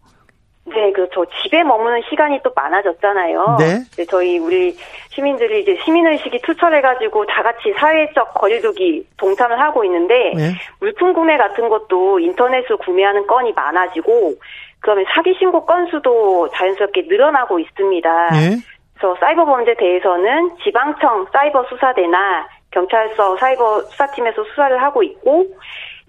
[0.65, 1.25] 네, 그렇죠.
[1.43, 3.57] 집에 머무는 시간이 또 많아졌잖아요.
[3.59, 3.79] 네.
[3.97, 4.77] 네 저희 우리
[5.11, 10.53] 시민들이 이제 시민의식이 투철해가지고 다 같이 사회적 거리두기 동참을 하고 있는데 네.
[10.79, 14.35] 물품 구매 같은 것도 인터넷으로 구매하는 건이 많아지고
[14.81, 18.29] 그러면 사기 신고 건수도 자연스럽게 늘어나고 있습니다.
[18.31, 18.57] 네.
[18.95, 25.47] 그래서 사이버 범죄 대해서는 지방청 사이버 수사대나 경찰서 사이버 수사팀에서 수사를 하고 있고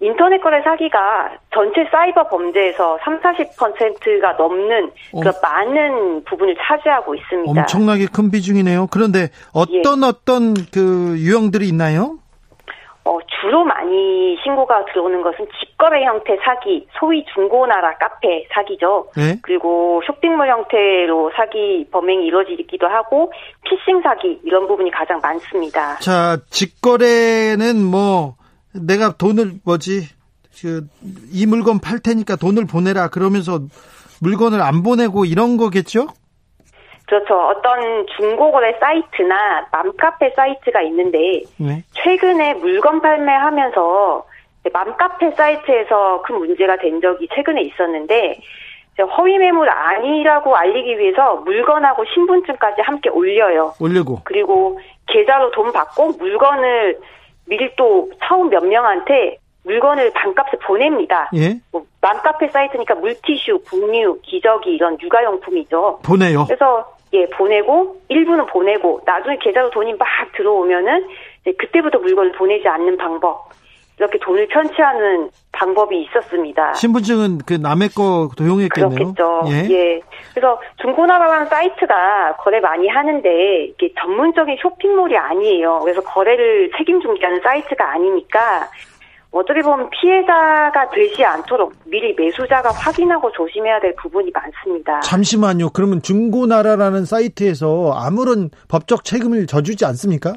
[0.01, 5.19] 인터넷 거래 사기가 전체 사이버 범죄에서 3, 40%가 넘는 어.
[5.21, 7.61] 그 많은 부분을 차지하고 있습니다.
[7.61, 8.87] 엄청나게 큰 비중이네요.
[8.91, 10.07] 그런데 어떤 예.
[10.07, 12.17] 어떤 그 유형들이 있나요?
[13.05, 19.09] 어, 주로 많이 신고가 들어오는 것은 직거래 형태 사기, 소위 중고나라 카페 사기죠.
[19.17, 19.39] 네?
[19.41, 25.97] 그리고 쇼핑몰 형태로 사기 범행이 이루어지기도 하고 피싱 사기 이런 부분이 가장 많습니다.
[25.97, 28.35] 자, 직거래는 뭐
[28.73, 30.07] 내가 돈을 뭐지
[30.61, 30.87] 그
[31.31, 33.59] 이 물건 팔 테니까 돈을 보내라 그러면서
[34.21, 36.07] 물건을 안 보내고 이런 거겠죠?
[37.07, 37.35] 그렇죠.
[37.35, 41.83] 어떤 중고거래 사이트나 맘카페 사이트가 있는데 네.
[41.91, 44.25] 최근에 물건 판매하면서
[44.71, 48.39] 맘카페 사이트에서 큰 문제가 된 적이 최근에 있었는데
[49.17, 53.73] 허위 매물 아니라고 알리기 위해서 물건하고 신분증까지 함께 올려요.
[53.81, 56.99] 올리고 그리고 계좌로 돈 받고 물건을
[57.75, 61.29] 또 처음 몇 명한테 물건을 반값에 보냅니다.
[61.35, 61.55] 예.
[61.71, 65.99] 뭐 맘카페 사이트니까 물티슈, 분유, 기저귀 이런 육아용품이죠.
[66.03, 66.45] 보내요.
[66.45, 71.07] 그래서 예 보내고 일부는 보내고 나중에 계좌로 돈이 막 들어오면은
[71.57, 73.49] 그때부터 물건을 보내지 않는 방법
[73.97, 76.73] 이렇게 돈을 편취하는 방법이 있었습니다.
[76.73, 78.89] 신분증은 그 남의 거 도용했겠네요.
[78.89, 79.41] 그렇겠죠.
[79.47, 79.69] 예.
[79.69, 80.01] 예.
[80.33, 85.79] 그래서 중고나라라는 사이트가 거래 많이 하는데 이게 전문적인 쇼핑몰이 아니에요.
[85.83, 88.67] 그래서 거래를 책임 중개하는 사이트가 아니니까
[89.33, 94.99] 어떻게 보면 피해자가 되지 않도록 미리 매수자가 확인하고 조심해야 될 부분이 많습니다.
[95.01, 95.71] 잠시만요.
[95.71, 100.33] 그러면 중고나라라는 사이트에서 아무런 법적 책임을 져주지 않습니까?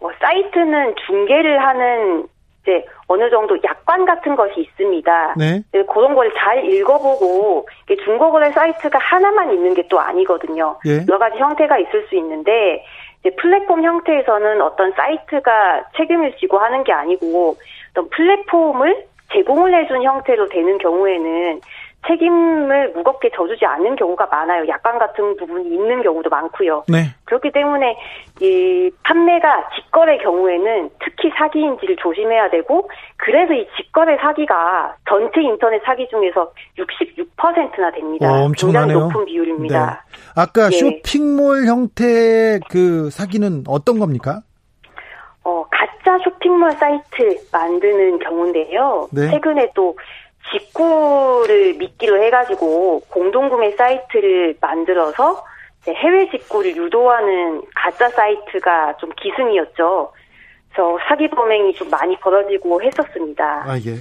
[0.00, 2.26] 어, 사이트는 중개를 하는
[2.62, 5.34] 이제 어느 정도 약관 같은 것이 있습니다.
[5.38, 5.62] 네.
[5.92, 7.68] 그런 걸 잘 읽어보고
[8.04, 10.76] 중고거래 사이트가 하나만 있는 게 또 아니거든요.
[10.86, 11.04] 예.
[11.08, 12.84] 여러 가지 형태가 있을 수 있는데
[13.36, 17.56] 플랫폼 형태에서는 어떤 사이트가 책임을 지고 하는 게 아니고
[17.92, 21.60] 어떤 플랫폼을 제공을 해준 형태로 되는 경우에는
[22.06, 24.66] 책임을 무겁게 져주지 않는 경우가 많아요.
[24.68, 26.84] 약관 같은 부분이 있는 경우도 많고요.
[26.88, 27.14] 네.
[27.24, 27.96] 그렇기 때문에
[28.40, 36.08] 이 판매가 직거래 경우에는 특히 사기인지를 조심해야 되고 그래서 이 직거래 사기가 전체 인터넷 사기
[36.08, 38.30] 중에서 66%나 됩니다.
[38.30, 38.86] 어, 엄청나네요.
[38.86, 39.86] 굉장히 높은 비율입니다.
[39.86, 40.22] 네.
[40.34, 40.76] 아까 네.
[40.76, 44.42] 쇼핑몰 형태의 그 사기는 어떤 겁니까?
[45.46, 49.08] 어, 가짜 쇼핑몰 사이트 만드는 경우인데요.
[49.12, 49.30] 네.
[49.30, 49.96] 최근에 또
[50.52, 55.44] 직구를 미끼로 해가지고 공동구매 사이트를 만들어서
[55.88, 60.12] 해외 직구를 유도하는 가짜 사이트가 좀 기승이었죠.
[60.72, 63.64] 그래서 사기 범행이 좀 많이 벌어지고 했었습니다.
[63.66, 63.96] 아, 예.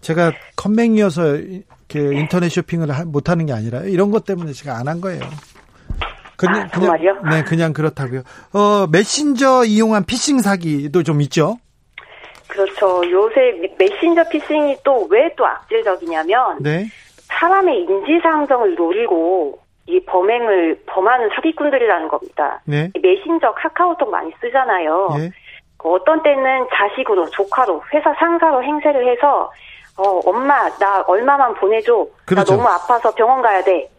[0.00, 5.00] 제가 컴맹이어서 이렇게 인터넷 쇼핑을 하- 못하는 게 아니라 이런 것 때문에 제가 안 한
[5.00, 5.22] 거예요.
[6.36, 7.20] 그냥, 아, 정말요?
[7.20, 8.22] 그냥, 네, 그냥 그렇다고요.
[8.52, 11.56] 어, 메신저 이용한 피싱 사기도 좀 있죠?
[12.52, 13.02] 그렇죠.
[13.10, 16.84] 요새 메신저 피싱이 또왜또 악질적이냐면 네.
[17.28, 22.60] 사람의 인지상정을 노리고 이 범행을 범하는 사기꾼들이라는 겁니다.
[22.66, 22.90] 네.
[22.94, 25.08] 이 메신저 카카오톡 많이 쓰잖아요.
[25.18, 25.30] 예.
[25.78, 29.50] 그 어떤 때는 자식으로 조카로 회사 상사로 행세를 해서
[29.96, 32.52] 어 엄마 나 얼마만 보내줘 그렇죠.
[32.52, 33.90] 나 너무 아파서 병원 가야 돼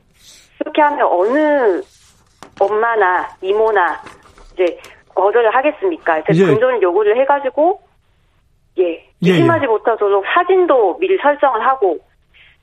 [0.60, 1.82] 이렇게 하면 어느
[2.60, 4.00] 엄마나 이모나
[4.54, 4.80] 이제
[5.16, 6.22] 거절을 하겠습니까?
[6.22, 6.46] 그래서 예.
[6.46, 7.82] 금전 요구를 해가지고
[8.80, 12.00] 예 예, 의심하지 못하도록 사진도 미리 설정을 하고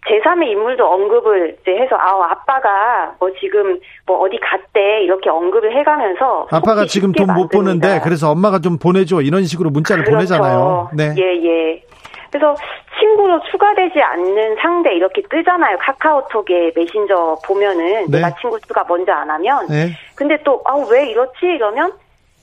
[0.06, 6.48] 제3의 인물도 언급을 이제 해서 아 아빠가 뭐 지금 뭐 어디 갔대 이렇게 언급을 해가면서
[6.50, 8.00] 아빠가 지금 쉽게 돈못 보는데.
[8.02, 10.16] 그래서 엄마가 좀 보내줘 이런 식으로 문자를 그렇죠.
[10.16, 10.90] 보내잖아요.
[10.94, 11.14] 네.
[11.18, 11.82] 예, 예.
[12.30, 12.54] 그래서
[12.98, 15.76] 친구로 추가되지 않는 상대 이렇게 뜨잖아요.
[15.78, 18.18] 카카오톡에 메신저 보면은 네.
[18.18, 19.66] 내가 친구 추가 먼저 안 하면.
[19.68, 19.90] 네.
[20.14, 21.46] 근데 또, 아, 왜 이렇지?
[21.46, 21.92] 이러면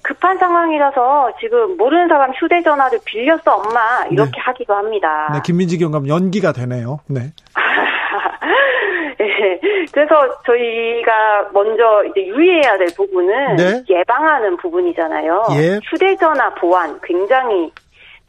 [0.08, 4.06] 급한 상황이라서 지금 모르는 사람 휴대전화를 빌렸어, 엄마.
[4.10, 5.30] 이렇게 하기도 합니다.
[5.34, 7.00] 네, 김민지 경감 연기가 되네요.
[7.10, 7.20] 네.
[9.20, 9.60] 예.
[9.92, 13.84] 그래서 저희가 먼저 이제 유의해야 될 부분은 네.
[13.90, 15.44] 예방하는 부분이잖아요.
[15.58, 15.80] 예.
[15.84, 17.70] 휴대전화 보안 굉장히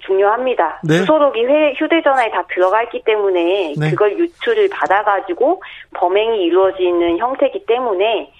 [0.00, 0.80] 중요합니다.
[0.82, 0.96] 네.
[0.98, 3.90] 주소록이 회- 휴대전화에 다 들어가 있기 때문에 네.
[3.90, 5.62] 그걸 유출을 받아가지고
[5.94, 8.32] 범행이 이루어지는 형태이기 때문에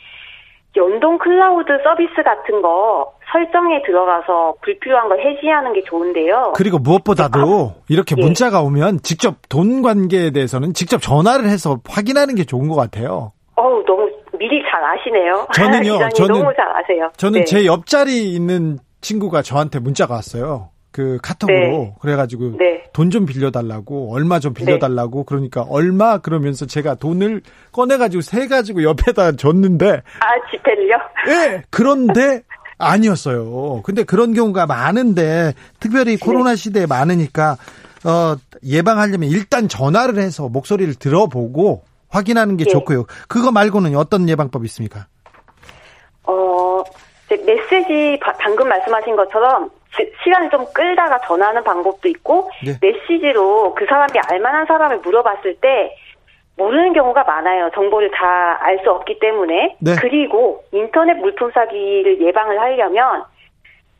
[0.76, 6.52] 연동 클라우드 서비스 같은 거 설정에 들어가서 불필요한 걸 해지하는 게 좋은데요.
[6.56, 8.22] 그리고 무엇보다도 이렇게 예.
[8.22, 13.32] 문자가 오면 직접 돈 관계에 대해서는 직접 전화를 해서 확인하는 게 좋은 것 같아요.
[13.56, 15.46] 어우 너무 미리 잘 아시네요.
[15.54, 17.10] 저는요, 저는- 너무 잘 아세요.
[17.16, 17.44] 저는 네.
[17.44, 20.70] 제 옆자리 있는 친구가 저한테 문자가 왔어요.
[20.90, 21.94] 그 카톡으로 네.
[22.00, 22.82] 그래가지고 네.
[22.92, 29.86] 돈좀 빌려달라고 얼마 좀 빌려달라고 그러니까 얼마 그러면서 제가 돈을 꺼내가지고 세 가지고 옆에다 줬는데
[29.90, 30.96] 아 지폐를요?
[31.28, 32.40] 예 그런데
[32.78, 33.82] 아니었어요.
[33.84, 36.24] 근데 그런 경우가 많은데 특별히 네.
[36.24, 37.56] 코로나 시대에 많으니까
[38.04, 42.70] 어 예방하려면 일단 전화를 해서 목소리를 들어보고 확인하는 게 예.
[42.70, 43.04] 좋고요.
[43.28, 45.06] 그거 말고는 어떤 예방법이 있습니까?
[46.24, 46.82] 어,
[47.30, 52.78] 메시지 바- 방금 말씀하신 것처럼 시- 시간을 좀 끌다가 전하는 방법도 있고 네.
[52.80, 55.94] 메시지로 그 사람이 알만한 사람을 물어봤을 때
[56.58, 57.70] 모르는 경우가 많아요.
[57.74, 59.76] 정보를 다 알 수 없기 때문에.
[59.80, 59.94] 네.
[60.00, 63.24] 그리고 인터넷 물품 사기를 예방을 하려면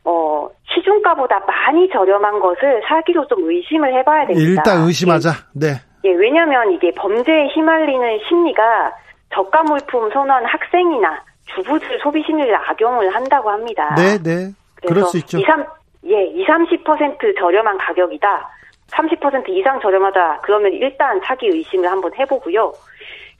[0.05, 4.49] 어, 시중가보다 많이 저렴한 것을 사기로 좀 의심을 해봐야 됩니다.
[4.49, 5.29] 일단 의심하자.
[5.55, 5.67] 네.
[6.05, 8.93] 예, 왜냐하면 이게 범죄에 휘말리는 심리가
[9.33, 11.21] 저가 물품 선호하는 학생이나
[11.55, 13.95] 주부들 소비 심리를 악용을 한다고 합니다.
[13.95, 14.51] 네, 네.
[14.87, 15.39] 그럴 수 있죠.
[15.39, 15.65] 2, 3,
[16.05, 16.47] 예, 20,
[16.85, 18.49] 30% 저렴한 가격이다.
[18.91, 20.41] 30% 이상 저렴하다.
[20.41, 22.73] 그러면 일단 사기 의심을 한번 해보고요.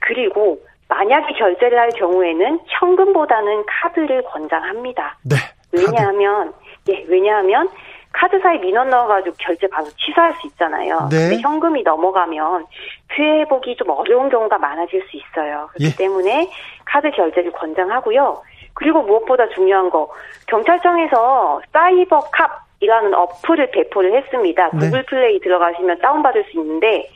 [0.01, 5.17] 그리고 만약에 결제를 할 경우에는 현금보다는 카드를 권장합니다.
[5.23, 5.35] 네.
[5.71, 6.53] 왜냐하면
[6.88, 7.69] 예, 왜냐하면
[8.12, 11.07] 카드사에 민원 넣어가지고 결제 바로 취소할 수 있잖아요.
[11.12, 11.29] 네.
[11.29, 12.65] 근데 현금이 넘어가면
[13.09, 15.69] 피해 회복이 좀 어려운 경우가 많아질 수 있어요.
[15.73, 15.95] 그렇기 예.
[15.95, 16.49] 때문에
[16.85, 18.41] 카드 결제를 권장하고요.
[18.73, 20.09] 그리고 무엇보다 중요한 거
[20.47, 24.69] 경찰청에서 사이버 캅 이라는 어플을 배포를 했습니다.
[24.73, 24.79] 네.
[24.79, 27.09] 구글 플레이 들어가시면 다운받을 수 있는데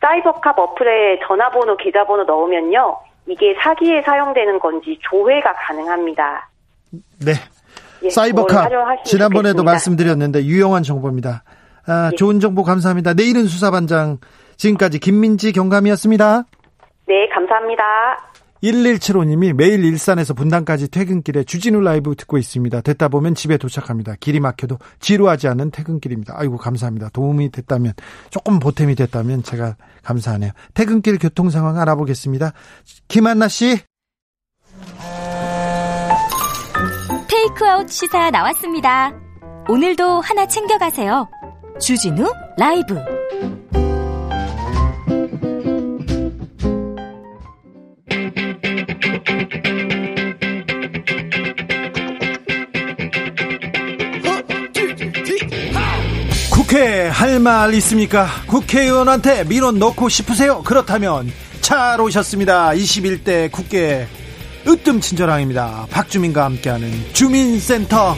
[0.00, 2.96] 사이버캅 어플에 전화번호, 계좌번호 넣으면요.
[3.26, 6.48] 이게 사기에 사용되는 건지 조회가 가능합니다.
[7.24, 7.32] 네.
[8.04, 9.62] 예, 사이버캅 지난번에도 좋겠습니다.
[9.62, 11.42] 말씀드렸는데 유용한 정보입니다.
[11.86, 12.16] 아, 예.
[12.16, 13.14] 좋은 정보 감사합니다.
[13.14, 14.18] 내일은 수사반장
[14.56, 16.44] 지금까지 김민지 경감이었습니다.
[17.06, 17.82] 네, 감사합니다.
[18.62, 22.80] 1175님이 매일 일산에서 분당까지 퇴근길에 주진우 라이브 듣고 있습니다.
[22.80, 24.14] 듣다 보면 집에 도착합니다.
[24.20, 26.34] 길이 막혀도 지루하지 않은 퇴근길입니다.
[26.36, 27.10] 아이고 감사합니다.
[27.10, 27.92] 도움이 됐다면
[28.30, 30.52] 조금 보탬이 됐다면 제가 감사하네요.
[30.74, 32.52] 퇴근길 교통 상황 알아보겠습니다.
[33.08, 33.80] 김한나 씨.
[37.28, 39.12] 테이크아웃 시사 나왔습니다.
[39.68, 41.28] 오늘도 하나 챙겨가세요.
[41.80, 43.17] 주진우 라이브.
[56.68, 58.26] 국회 할 말 있습니까?
[58.46, 60.62] 국회의원한테 민원 넣고 싶으세요?
[60.62, 61.30] 그렇다면
[61.62, 62.72] 잘 오셨습니다.
[62.72, 64.06] 21대 국회
[64.66, 65.86] 으뜸 친절왕입니다.
[65.90, 68.14] 박주민과 함께하는 주민센터.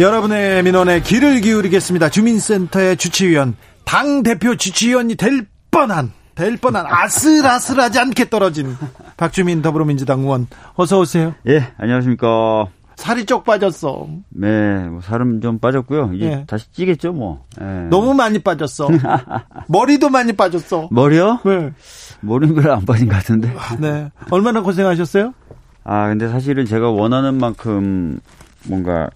[0.00, 2.08] 여러분의 민원에 귀를 기울이겠습니다.
[2.10, 8.76] 주민센터의 주치위원, 당 대표 주치위원이 될 뻔한, 될 뻔한 아슬아슬하지 않게 떨어진
[9.16, 10.48] 박주민 더불어민주당 의원.
[10.74, 11.36] 어서 오세요.
[11.46, 12.66] 예, 안녕하십니까.
[12.96, 14.08] 살이 쪽 빠졌어.
[14.30, 16.12] 네, 뭐 살은 좀 빠졌고요.
[16.14, 16.44] 이제 예.
[16.46, 17.44] 다시 찌겠죠, 뭐.
[17.60, 17.64] 예.
[17.90, 18.88] 너무 많이 빠졌어.
[19.68, 20.88] 머리도 많이 빠졌어.
[20.90, 21.40] 머리요?
[21.44, 21.72] 네.
[22.22, 23.52] 머리는 별로 안 빠진 것 같은데.
[23.78, 24.10] 네.
[24.30, 25.34] 얼마나 고생하셨어요?
[25.84, 28.18] 아, 근데 사실은 제가 원하는 만큼
[28.66, 29.08] 뭔가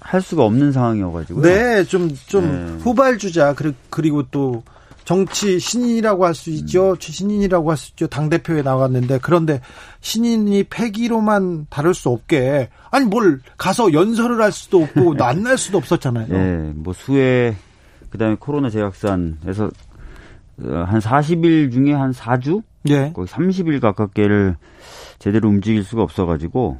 [0.00, 1.42] 할 수가 없는 상황이어가지고요.
[1.42, 2.44] 네, 좀, 좀,
[2.76, 2.82] 네.
[2.82, 4.62] 후발주자, 그리- 그리고 또,
[5.04, 6.54] 정치 신인이라고 할수 음.
[6.54, 6.96] 있죠.
[6.98, 8.06] 신인이라고 할 수 있죠.
[8.06, 9.60] 당대표에 나갔는데, 그런데
[10.00, 16.26] 신인이 패기로만 다룰 수 없게, 아니, 뭘, 가서 연설을 할 수도 없고, 만날 수도 없었잖아요.
[16.30, 17.56] 예, 뭐 수해,
[18.10, 19.70] 그 다음에 코로나 재확산에서
[20.64, 22.62] 어, 한 40일 중에 한 4주?
[22.90, 23.12] 예.
[23.14, 24.56] 거의 30일 가깝게를
[25.18, 26.78] 제대로 움직일 수가 없어 가지고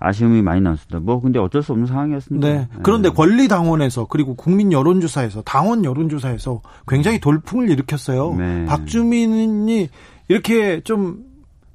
[0.00, 1.00] 아쉬움이 많이 남습니다.
[1.00, 2.48] 뭐 근데 어쩔 수 없는 상황이었습니다.
[2.48, 2.68] 네.
[2.82, 3.12] 그런데 예.
[3.12, 8.34] 권리당원에서, 그리고 국민 여론조사에서, 당원 여론조사에서 굉장히 돌풍을 일으켰어요.
[8.34, 8.64] 네.
[8.66, 9.88] 박주민이
[10.28, 11.24] 이렇게 좀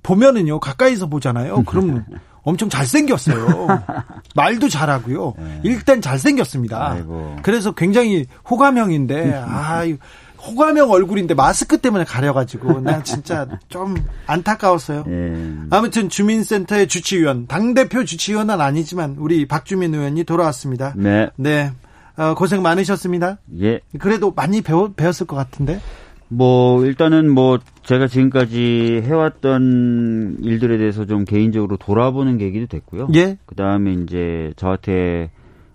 [0.03, 1.63] 보면은요, 가까이서 보잖아요.
[1.63, 2.05] 그럼
[2.43, 3.67] 엄청 잘생겼어요.
[4.35, 5.33] 말도 잘하고요.
[5.63, 6.93] 일단 잘생겼습니다.
[6.93, 6.99] 네.
[6.99, 7.37] 아이고.
[7.41, 9.97] 그래서 굉장히 호감형인데, 아, 이
[10.45, 13.95] 호감형 얼굴인데 마스크 때문에 가려가지고, 나 진짜 좀
[14.27, 15.05] 안타까웠어요.
[15.07, 15.55] 예.
[15.69, 20.93] 아무튼 주민센터의 주치위원, 당 대표 주치위원은 아니지만 우리 박주민 의원이 돌아왔습니다.
[20.97, 21.29] 네.
[21.37, 21.71] 네.
[22.15, 23.39] 어, 고생 많으셨습니다.
[23.61, 23.79] 예.
[23.99, 25.79] 그래도 많이 배웠, 배웠을 것 같은데.
[26.27, 33.07] 뭐 일단은 뭐 제가 지금까지 해왔던 일들에 대해서 좀 개인적으로 돌아보는 계기도 됐고요.
[33.15, 33.37] 예.
[33.45, 35.31] 그 다음에 이제 저한테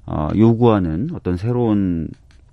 [0.06, 2.08] 어, 요구하는 어떤 새로운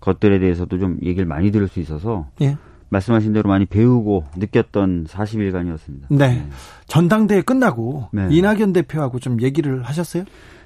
[0.05, 2.57] 것들에 대해서도 좀 얘기를 많이 들을 수 있어서 예.
[2.89, 6.05] 말씀하신 대로 많이 배우고 느꼈던 40일간이었습니다.
[6.09, 6.47] 네.
[6.87, 8.27] 전당대회 끝나고 네.
[8.29, 10.23] 이낙연 대표하고 좀 얘기를 하셨어요?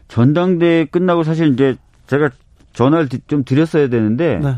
[0.09, 1.75] 전당대회 끝나고 사실 이제
[2.07, 2.29] 제가
[2.73, 4.55] 전화를 드- 좀 드렸어야 되는데 네.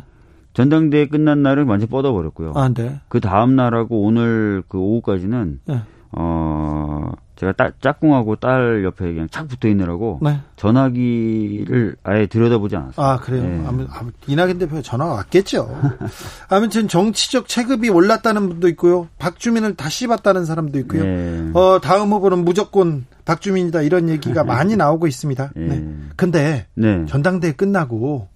[0.54, 2.54] 전당대회 끝난 날은 완전 뻗어버렸고요.
[2.56, 3.00] 아, 네.
[3.08, 5.82] 그 다음 날하고 오늘 그 오후까지는 네.
[6.12, 10.42] 어 제가 딸 짝꿍하고 딸 옆에 그냥 착 붙어 있느라고 네.
[10.58, 13.04] 전화기를 아예 들여다보지 않았어요.
[13.04, 13.42] 아, 그래요?
[13.42, 13.64] 네.
[13.66, 15.76] 아무, 아무, 이낙연 대표가 전화가 왔겠죠.
[16.50, 19.08] 아무튼 정치적 체급이 올랐다는 분도 있고요.
[19.18, 21.04] 박주민을 다시 봤다는 사람도 있고요.
[21.04, 21.50] 네.
[21.56, 25.52] 어, 다음 후보는 무조건 박주민이다 이런 얘기가 많이 나오고 있습니다.
[25.56, 25.60] 예.
[25.60, 25.84] 네.
[26.16, 27.08] 근데 네.
[27.08, 28.28] 전당대회 끝나고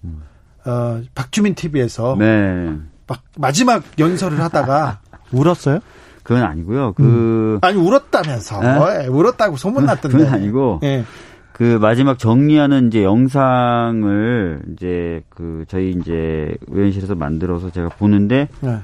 [0.64, 2.76] 어, 박주민 TV에서 네.
[3.06, 4.98] 막 마지막 연설을 하다가
[5.30, 5.78] 울었어요?
[6.26, 6.92] 그건 아니고요.
[6.94, 9.04] 그 아니 울었다면서 네?
[9.04, 10.18] 예, 울었다고 소문났던데.
[10.18, 11.04] 그건 아니고 예.
[11.52, 18.78] 그 마지막 정리하는 이제 영상을 이제 그 저희 이제 의원실에서 만들어서 제가 보는데 네.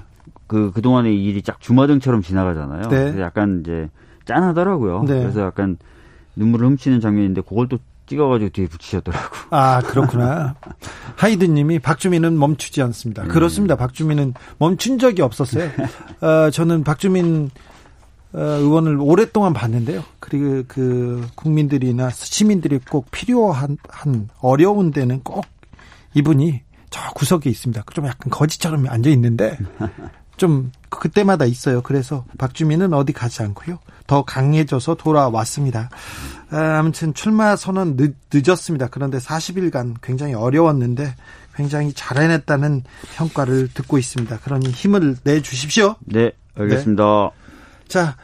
[0.47, 2.83] 그 그동안의 이 일이 쫙 주마등처럼 지나가잖아요.
[2.83, 2.89] 네.
[2.89, 3.91] 그래서 약간 이제
[4.25, 5.03] 짠하더라고요.
[5.03, 5.21] 네.
[5.21, 5.77] 그래서 약간
[6.37, 9.37] 눈물을 훔치는 장면인데 그걸 또 찍어가지고 뒤에 붙이셨더라고.
[9.51, 10.55] 아, 그렇구나.
[11.17, 13.23] 하이드님이 박주민은 멈추지 않습니다.
[13.23, 13.29] 음.
[13.29, 13.77] 그렇습니다.
[13.77, 15.71] 박주민은 멈춘 적이 없었어요.
[16.21, 17.51] 어, 저는 박주민
[18.35, 20.03] 어, 의원을 오랫동안 봤는데요.
[20.19, 25.45] 그리고 그 국민들이나 시민들이 꼭 필요한 한 어려운 데는 꼭
[26.15, 27.83] 이분이 저 구석에 있습니다.
[27.93, 29.59] 좀 약간 거지처럼 앉아 있는데
[30.37, 31.83] 좀 그때마다 있어요.
[31.83, 33.79] 그래서 박주민은 어디 가지 않고요.
[34.13, 35.89] 더 강해져서 돌아왔습니다.
[36.51, 38.89] 아, 아무튼 출마 선언 늦, 늦었습니다.
[38.91, 41.15] 그런데 40일간 굉장히 어려웠는데
[41.55, 42.83] 굉장히 잘 해냈다는
[43.17, 44.41] 평가를 듣고 있습니다.
[44.41, 45.97] 그러니 힘을 내 주십시오.
[46.01, 47.03] 네, 알겠습니다.
[47.03, 47.89] 네.
[47.89, 48.17] 자,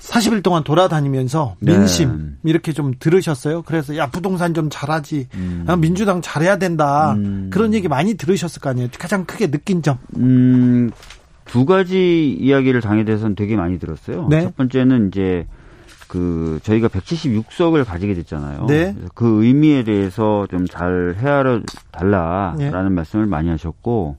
[0.00, 2.50] 40일 동안 돌아다니면서 민심 네.
[2.50, 3.62] 이렇게 좀 들으셨어요?
[3.62, 5.64] 그래서 야 부동산 좀 잘하지, 음.
[5.68, 7.50] 아, 민주당 잘해야 된다 음.
[7.52, 8.88] 그런 얘기 많이 들으셨을 거 아니에요?
[8.98, 9.98] 가장 크게 느낀 점?
[10.16, 10.90] 음,
[11.50, 14.28] 두 가지 이야기를 당에 대해서는 되게 많이 들었어요.
[14.28, 14.42] 네.
[14.42, 15.46] 첫 번째는 이제
[16.06, 18.66] 그 저희가 176석을 가지게 됐잖아요.
[18.66, 18.92] 네.
[18.94, 22.94] 그래서 그 의미에 대해서 좀 잘 헤아려 달라라는 네.
[22.94, 24.16] 말씀을 많이 하셨고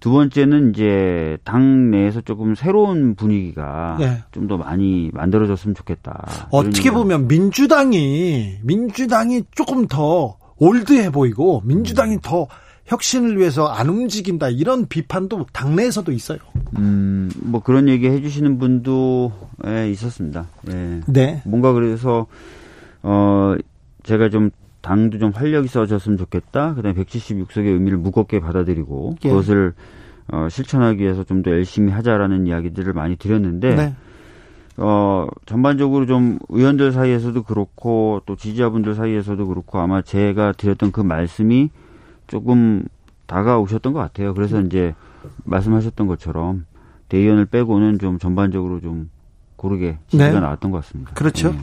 [0.00, 4.22] 두 번째는 이제 당 내에서 조금 새로운 분위기가 네.
[4.32, 6.48] 좀더 많이 만들어졌으면 좋겠다.
[6.50, 12.18] 어떻게 보면 민주당이 민주당이 조금 더 올드해 보이고 민주당이 음.
[12.22, 12.46] 더
[12.90, 16.38] 혁신을 위해서 안 움직인다 이런 비판도 당내에서도 있어요.
[16.76, 19.32] 음, 뭐 그런 얘기 해주시는 분도
[19.66, 20.46] 예, 있었습니다.
[20.72, 21.00] 예.
[21.06, 21.40] 네.
[21.44, 22.26] 뭔가 그래서
[23.02, 23.54] 어
[24.02, 24.50] 제가 좀
[24.82, 26.74] 당도 좀 활력 있어졌으면 좋겠다.
[26.74, 29.28] 그다음에 176석의 의미를 무겁게 받아들이고 예.
[29.28, 29.72] 그것을
[30.32, 33.94] 어, 실천하기 위해서 좀 더 열심히 하자라는 이야기들을 많이 드렸는데 네.
[34.76, 41.70] 어, 전반적으로 좀 의원들 사이에서도 그렇고 또 지지자분들 사이에서도 그렇고 아마 제가 드렸던 그 말씀이
[42.30, 42.84] 조금
[43.26, 44.34] 다가오셨던 것 같아요.
[44.34, 44.66] 그래서 음.
[44.66, 44.94] 이제
[45.44, 46.66] 말씀하셨던 것처럼
[47.08, 49.10] 대의원을 빼고는 좀 전반적으로 좀
[49.56, 50.40] 고르게 지지가 네.
[50.40, 51.12] 나왔던 것 같습니다.
[51.14, 51.52] 그렇죠.
[51.52, 51.58] 네.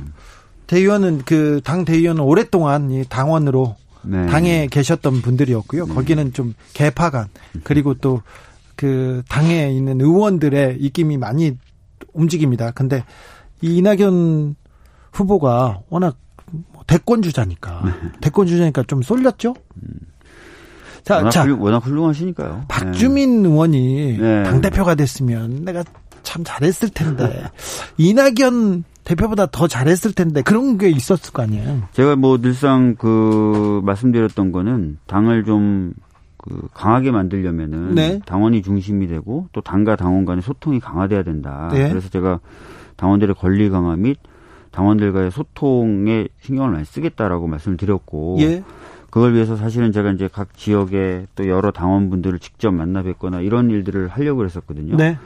[0.68, 4.28] 대의원은 그 당 대의원은 오랫동안 이 당원으로 네.
[4.28, 5.86] 당에 계셨던 분들이었고요.
[5.88, 5.94] 네.
[5.94, 7.28] 거기는 좀 개파간
[7.64, 8.22] 그리고 또
[8.78, 11.58] 그 당에 있는 의원들의 입김이 많이
[12.14, 12.70] 움직입니다.
[12.72, 13.04] 근데
[13.62, 14.56] 이 이낙연
[15.12, 16.16] 후보가 워낙
[16.52, 17.92] 뭐 대권 주자니까 네.
[18.22, 19.56] 대권 주자니까 좀 쏠렸죠.
[21.08, 21.10] 음.
[21.10, 22.66] 자, 워낙, 자, 훌륭, 워낙 훌륭하시니까요.
[22.68, 23.50] 박주민 네.
[23.50, 24.44] 의원이 네.
[24.44, 25.84] 당 대표가 됐으면 내가
[26.24, 27.44] 참 잘했을 텐데
[27.98, 31.84] 이낙연 대표보다 더 잘했을 텐데 그런 게 있었을 거 아니에요.
[31.94, 35.94] 제가 뭐 늘상 그 말씀드렸던 거는 당을 좀
[36.48, 38.20] 그 강하게 만들려면은 네.
[38.26, 41.70] 당원이 중심이 되고 또 당과 당원 간의 소통이 강화돼야 된다.
[41.74, 41.90] 네.
[41.90, 42.40] 그래서 제가
[42.96, 44.18] 당원들의 권리 강화 및
[44.72, 48.64] 당원들과의 소통에 신경을 많이 쓰겠다라고 말씀을 드렸고 예.
[49.10, 54.10] 그걸 위해서 사실은 제가 이제 각 지역에 또 여러 당원분들을 직접 만나 뵙거나 이런 일들을
[54.10, 54.96] 하려고 했었거든요.
[54.98, 55.18] 네.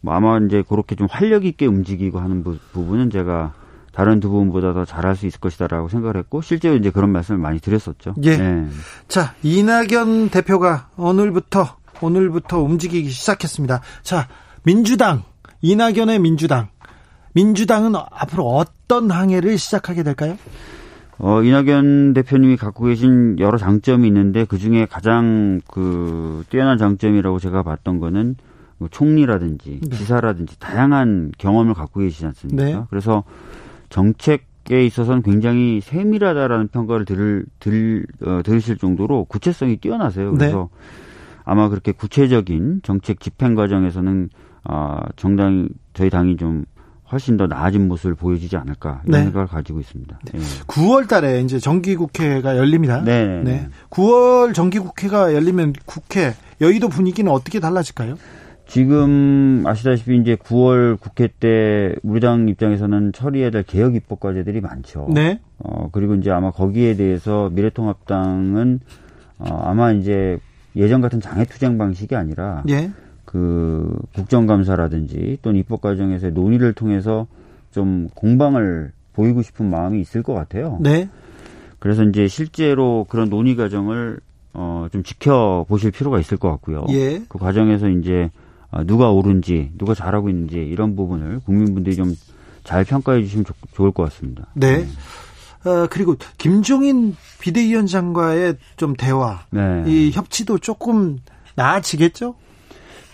[0.00, 3.52] 뭐 아마 이제 그렇게 좀 활력 있게 움직이고 하는 부, 분은 제가
[3.92, 7.60] 다른 두 분보다 더 잘할 수 있을 것이다라고 생각을 했고 실제로 이제 그런 말씀을 많이
[7.60, 8.14] 드렸었죠.
[8.22, 8.36] 예.
[8.36, 8.68] 네.
[9.08, 13.80] 자 이낙연 대표가 오늘부터 오늘부터 움직이기 시작했습니다.
[14.02, 14.28] 자
[14.62, 15.22] 민주당
[15.60, 16.68] 이낙연의 민주당
[17.34, 20.36] 민주당은 앞으로 어떤 항해를 시작하게 될까요?
[21.22, 27.62] 어, 이낙연 대표님이 갖고 계신 여러 장점이 있는데 그 중에 가장 그 뛰어난 장점이라고 제가
[27.62, 28.36] 봤던 거는
[28.78, 29.96] 뭐 총리라든지 네.
[29.96, 32.64] 지사라든지 다양한 경험을 갖고 계시지 않습니까?
[32.64, 32.82] 네.
[32.88, 33.24] 그래서
[33.90, 40.30] 정책에 있어서는 굉장히 세밀하다라는 평가를 들을 들 어, 들으실 정도로 구체성이 뛰어나세요.
[40.32, 40.38] 네.
[40.38, 41.42] 그래서 네.
[41.44, 44.30] 아마 그렇게 구체적인 정책 집행 과정에서는
[44.64, 46.64] 아 정당 저희 당이 좀
[47.12, 49.24] 훨씬 더 나아진 모습을 보여주지 않을까 이런 네.
[49.24, 50.18] 생각을 가지고 있습니다.
[50.32, 50.40] 네.
[50.66, 53.02] 9월 달에 이제 정기국회가 열립니다.
[53.04, 53.42] 네.
[53.42, 53.68] 네.
[53.90, 58.16] 9월 정기국회가 열리면 국회 여의도 분위기는 어떻게 달라질까요?
[58.66, 65.08] 지금 아시다시피 이제 9월 국회 때 우리 당 입장에서는 처리해야 될 개혁 입법 과제들이 많죠.
[65.12, 65.40] 네.
[65.58, 68.80] 어 그리고 이제 아마 거기에 대해서 미래통합당은
[69.38, 70.38] 어 아마 이제
[70.76, 72.92] 예전 같은 장애 투쟁 방식이 아니라 예.
[73.30, 77.26] 그 국정감사라든지 또는 입법 과정에서의 논의를 통해서
[77.72, 80.78] 좀 공방을 보이고 싶은 마음이 있을 것 같아요.
[80.80, 81.08] 네.
[81.78, 84.18] 그래서 이제 실제로 그런 논의 과정을
[84.52, 86.86] 어, 좀 지켜보실 필요가 있을 것 같고요.
[86.90, 87.22] 예.
[87.28, 88.30] 그 과정에서 이제
[88.70, 92.14] 어, 누가 옳은지, 누가 잘하고 있는지 이런 부분을 국민분들이 좀
[92.64, 94.46] 잘 평가해 주시면 좋, 좋을 것 같습니다.
[94.54, 94.84] 네.
[94.84, 95.68] 네.
[95.68, 99.84] 어, 그리고 김종인 비대위원장과의 좀 대화, 네.
[99.86, 101.18] 이 협치도 조금
[101.54, 102.34] 나아지겠죠?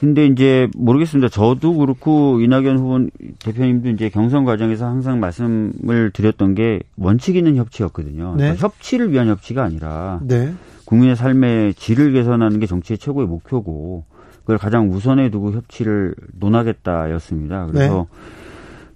[0.01, 1.29] 근데 이제 모르겠습니다.
[1.29, 3.07] 저도 그렇고 이낙연 후보
[3.39, 8.33] 대표님도 이제 경선 과정에서 항상 말씀을 드렸던 게 원칙 있는 협치였거든요.
[8.33, 8.43] 네.
[8.43, 10.53] 그러니까 협치를 위한 협치가 아니라 네.
[10.85, 14.05] 국민의 삶의 질을 개선하는 게 정치의 최고의 목표고
[14.41, 17.67] 그걸 가장 우선에 두고 협치를 논하겠다였습니다.
[17.67, 18.19] 그래서 네.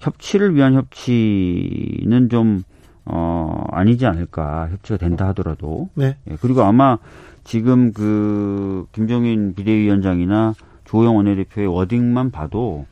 [0.01, 2.63] 협치를 위한 협치는 좀
[3.05, 4.69] 어, 아니지 않을까.
[4.71, 5.89] 협치가 된다 하더라도.
[5.95, 6.17] 네.
[6.31, 6.99] 예, 그리고 아마
[7.43, 10.55] 지금 그 김종인 비대위원장이나
[10.91, 12.85] 조영 원내대표의 워딩만 봐도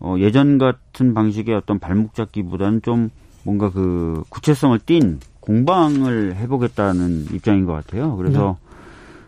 [0.00, 3.10] 어, 예전 같은 방식의 어떤 발목 잡기보다는 좀
[3.44, 8.16] 뭔가 그 구체성을 띤 공방을 해보겠다는 입장인 것 같아요.
[8.16, 8.58] 그래서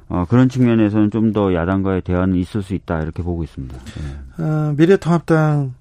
[0.09, 0.17] 네.
[0.17, 3.79] 어, 그런 측면에서는 좀 더 야당과의 대화는 있을 수 있다 이렇게 보고 있습니다.
[3.79, 4.45] 네.
[4.45, 5.73] 어, 미래통합당은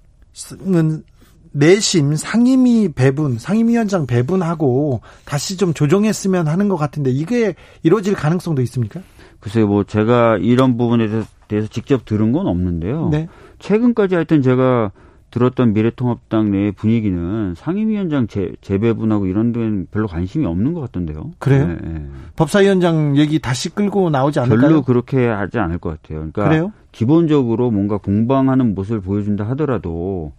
[1.51, 9.01] 내심 상임위 배분, 상임위원장 배분하고 다시 좀 조정했으면 하는 것 같은데 이게 이루어질 가능성도 있습니까?
[9.39, 11.27] 글쎄요, 뭐 제가 이런 부분에 대해서
[11.69, 13.09] 직접 들은 건 없는데요.
[13.09, 13.27] 네.
[13.59, 14.91] 최근까지 하여튼 제가
[15.31, 21.31] 들었던 미래통합당 내 분위기는 상임위원장 재, 재배분하고 이런 데는 별로 관심이 없는 것 같던데요.
[21.37, 21.67] 그래요?
[21.67, 22.05] 네, 네.
[22.35, 24.59] 법사위원장 얘기 다시 끌고 나오지 않을까요?
[24.59, 26.19] 별로 그렇게 하지 않을 것 같아요.
[26.19, 26.73] 그러니까 그래요?
[26.91, 30.31] 기본적으로 뭔가 공방하는 모습을 보여준다 하더라도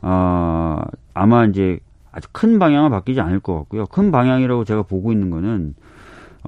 [0.00, 0.84] 아
[1.14, 1.80] 아마 이제
[2.12, 3.86] 아주 큰 방향은 바뀌지 않을 것 같고요.
[3.86, 5.74] 큰 방향이라고 제가 보고 있는 거는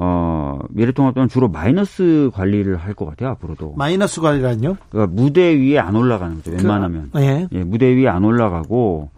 [0.03, 3.74] 어, 미래통합당은 주로 마이너스 관리를 할 것 같아요, 앞으로도.
[3.76, 4.76] 마이너스 관리란요?
[4.88, 7.11] 그러니까 무대 위에 안 올라가는 거죠, 웬만하면.
[7.12, 7.46] 그, 예.
[7.53, 7.64] 예.
[7.64, 9.11] 무대 위에 안 올라가고,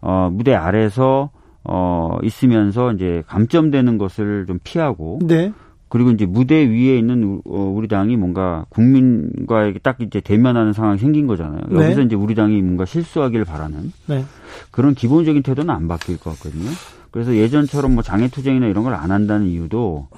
[0.00, 1.30] 어, 무대 아래서,
[1.64, 5.18] 어, 있으면서 이제 감점되는 것을 좀 피하고.
[5.24, 5.52] 네.
[5.88, 11.26] 그리고 이제 무대 위에 있는 어, 우리 당이 뭔가 국민과에게 딱 이제 대면하는 상황이 생긴
[11.26, 11.62] 거잖아요.
[11.68, 11.84] 네.
[11.86, 14.24] 여기서 이제 우리 당이 뭔가 실수하기를 바라는 네.
[14.70, 16.70] 그런 기본적인 태도는 안 바뀔 것 같거든요.
[17.10, 20.08] 그래서 예전처럼 뭐 장애투쟁이나 이런 걸 안 한다는 이유도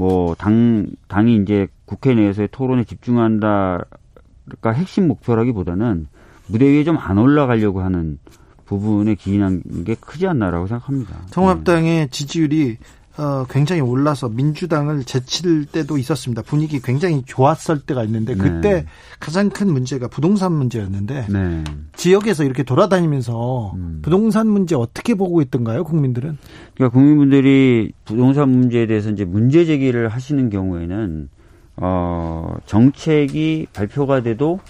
[0.00, 3.84] 뭐 당, 당이 이제 국회 내에서의 토론에 집중한다가
[4.72, 6.06] 핵심 목표라기보다는
[6.46, 8.18] 무대 위에 좀 안 올라가려고 하는
[8.64, 11.16] 부분에 기인한 게 크지 않나라고 생각합니다.
[11.32, 12.06] 통합당의 네.
[12.10, 12.78] 지지율이
[13.16, 16.42] 어, 굉장히 올라서 민주당을 제칠 때도 있었습니다.
[16.42, 18.42] 분위기 굉장히 좋았을 때가 있는데 네.
[18.42, 18.86] 그때 네.
[19.18, 21.64] 가장 큰 문제가 부동산 문제였는데 네.
[21.96, 23.98] 지역에서 이렇게 돌아다니면서 음.
[24.02, 26.38] 부동산 문제 어떻게 보고 있던가요, 국민들은?
[26.74, 31.28] 그러니까 국민분들이 부동산 문제에 대해서 이제 문제 제기를 하시는 경우에는
[31.76, 34.60] 어, 정책이 발표가 돼도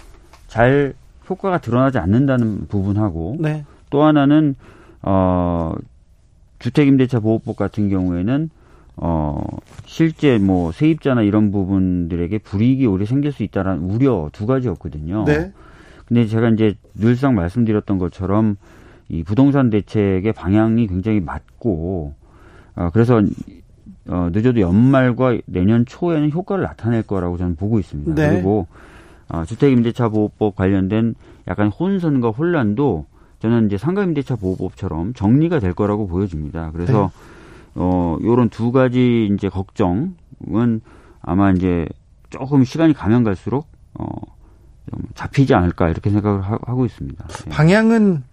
[0.47, 0.93] 잘
[1.29, 3.65] 효과가 드러나지 않는다는 부분하고 네.
[3.89, 4.55] 또 하나는
[5.03, 5.73] 어,
[6.61, 8.49] 주택임대차 보호법 같은 경우에는
[8.97, 9.41] 어
[9.85, 15.25] 실제 뭐 세입자나 이런 부분들에게 불이익이 오래 생길 수 있다라는 우려 두 가지였거든요.
[15.25, 15.51] 네.
[16.05, 18.57] 근데 제가 이제 늘상 말씀드렸던 것처럼
[19.09, 22.13] 이 부동산 대책의 방향이 굉장히 맞고
[22.75, 23.21] 어 그래서
[24.07, 28.13] 어 늦어도 연말과 내년 초에는 효과를 나타낼 거라고 저는 보고 있습니다.
[28.13, 28.29] 네.
[28.29, 28.67] 그리고
[29.29, 31.15] 어 주택임대차 보호법 관련된
[31.47, 33.05] 약간 혼선과 혼란도
[33.41, 36.71] 저는 이제 상가임대차 보호법처럼 정리가 될 거라고 보여집니다.
[36.71, 37.71] 그래서 네.
[37.75, 40.81] 어 요런 두 가지 이제 걱정은
[41.21, 41.87] 아마 이제
[42.29, 47.27] 조금 시간이 가면 갈수록 어좀 잡히지 않을까 이렇게 생각을 하, 고 있습니다.
[47.27, 47.49] 네.
[47.49, 48.23] 방향은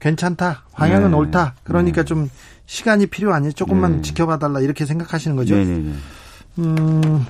[0.00, 0.64] 괜찮다.
[0.72, 1.16] 방향은 네.
[1.16, 1.54] 옳다.
[1.64, 2.04] 그러니까 네.
[2.06, 2.28] 좀
[2.66, 4.02] 시간이 필요하니 조금만 네.
[4.02, 5.56] 지켜봐 달라 이렇게 생각하시는 거죠.
[5.56, 5.92] 네, 네,
[6.58, 7.26] 음.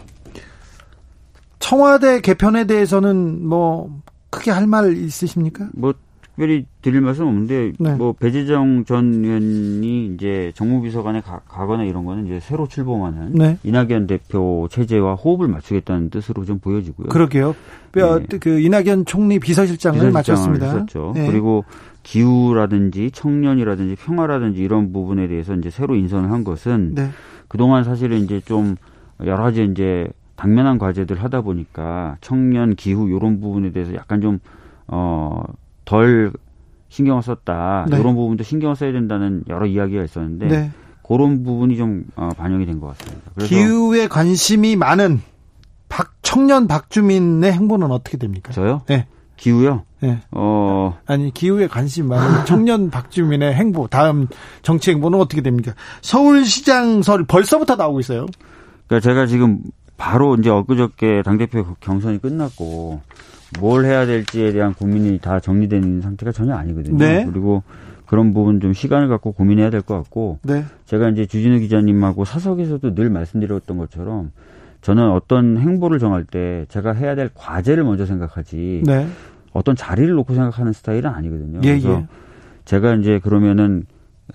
[1.59, 5.69] 청와대 개편에 대해서는 뭐 크게 할 말 있으십니까?
[5.73, 5.95] 뭐
[6.41, 7.95] 특별히 드릴 말씀 없는데 네.
[7.97, 13.59] 뭐 배재정 전 의원이 이제 정무비서관에 가, 거나 이런 거는 이제 새로 출범하는 네.
[13.63, 17.09] 이낙연 대표 체제와 호흡을 맞추겠다는 뜻으로 좀 보여지고요.
[17.09, 17.55] 그러게요.
[17.93, 18.39] 네.
[18.39, 20.67] 그 이낙연 총리 비서실장을, 비서실장을 맡았습니다.
[20.67, 21.13] 했었죠.
[21.15, 21.27] 네.
[21.31, 21.67] 그리고
[22.05, 27.11] 기후라든지 청년이라든지 평화라든지 이런 부분에 대해서 이제 새로 인선을 한 것은 네.
[27.49, 28.77] 그동안 사실은 이제 좀
[29.27, 34.39] 여러 가지 이제 당면한 과제들 하다 보니까 청년 기후 이런 부분에 대해서 약간 좀
[34.87, 35.43] 어,
[35.91, 36.33] 덜
[36.89, 37.87] 신경을 썼다.
[37.91, 37.99] 네.
[37.99, 40.71] 이런 부분도 신경을 써야 된다는 여러 이야기가 있었는데 네.
[41.07, 43.33] 그런 부분이 좀 어, 반영이 된 것 같습니다.
[43.45, 45.21] 기후에 관심이 많은
[45.89, 48.53] 박 청년 박주민의 행보는 어떻게 됩니까?
[48.53, 48.83] 저요?
[48.87, 49.07] 네.
[49.37, 49.83] 기후요?
[50.01, 50.21] 네.
[50.31, 54.29] 어 아니 기후에 관심 많은 청년 박주민의 행보 다음
[54.63, 55.73] 정치 행보는 어떻게 됩니까?
[56.03, 58.27] 서울시장 설 벌써부터 나오고 있어요.
[58.87, 59.61] 그러니까 제가 지금
[59.97, 63.01] 바로 이제 엊그저께 당대표 경선이 끝났고
[63.59, 66.99] 뭘 해야 될지에 대한 고민이 다 정리된 상태가 전혀 아니거든요.
[66.99, 67.25] 네.
[67.31, 67.63] 그리고
[68.07, 70.65] 그런 부분 좀 시간을 갖고 고민해야 될 것 같고 네.
[70.87, 74.31] 제가 이제 주진우 기자님하고 사석에서도 늘 말씀드렸던 것처럼
[74.83, 79.07] 저는 어떤 행보를 정할 때 제가 해야 될 과제를 먼저 생각하지 네.
[79.53, 81.61] 어떤 자리를 놓고 생각하는 스타일은 아니거든요.
[81.65, 82.07] 예, 그래서 예.
[82.65, 83.85] 제가 이제 그러면은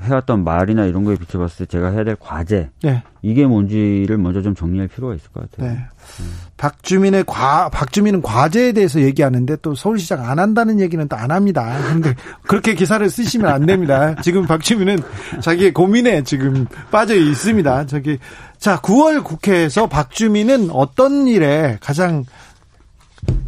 [0.02, 3.04] 해왔던 말이나 이런 거에 비춰봤을 때 제가 해야 될 과제 네.
[3.22, 5.72] 이게 뭔지를 먼저 좀 정리할 필요가 있을 것 같아요.
[5.72, 5.80] 네.
[6.20, 6.32] 음.
[6.58, 11.78] 박주민의 과 박주민은 과제에 대해서 얘기하는데 또 서울시장 안 한다는 얘기는 또 안 합니다.
[11.82, 12.14] 그런데
[12.46, 14.16] 그렇게 기사를 쓰시면 안 됩니다.
[14.22, 14.98] 지금 박주민은
[15.42, 17.86] 자기의 고민에 지금 빠져 있습니다.
[17.88, 18.20] 저기
[18.58, 22.26] 자 9월 국회에서 박주민은 어떤 일에 가장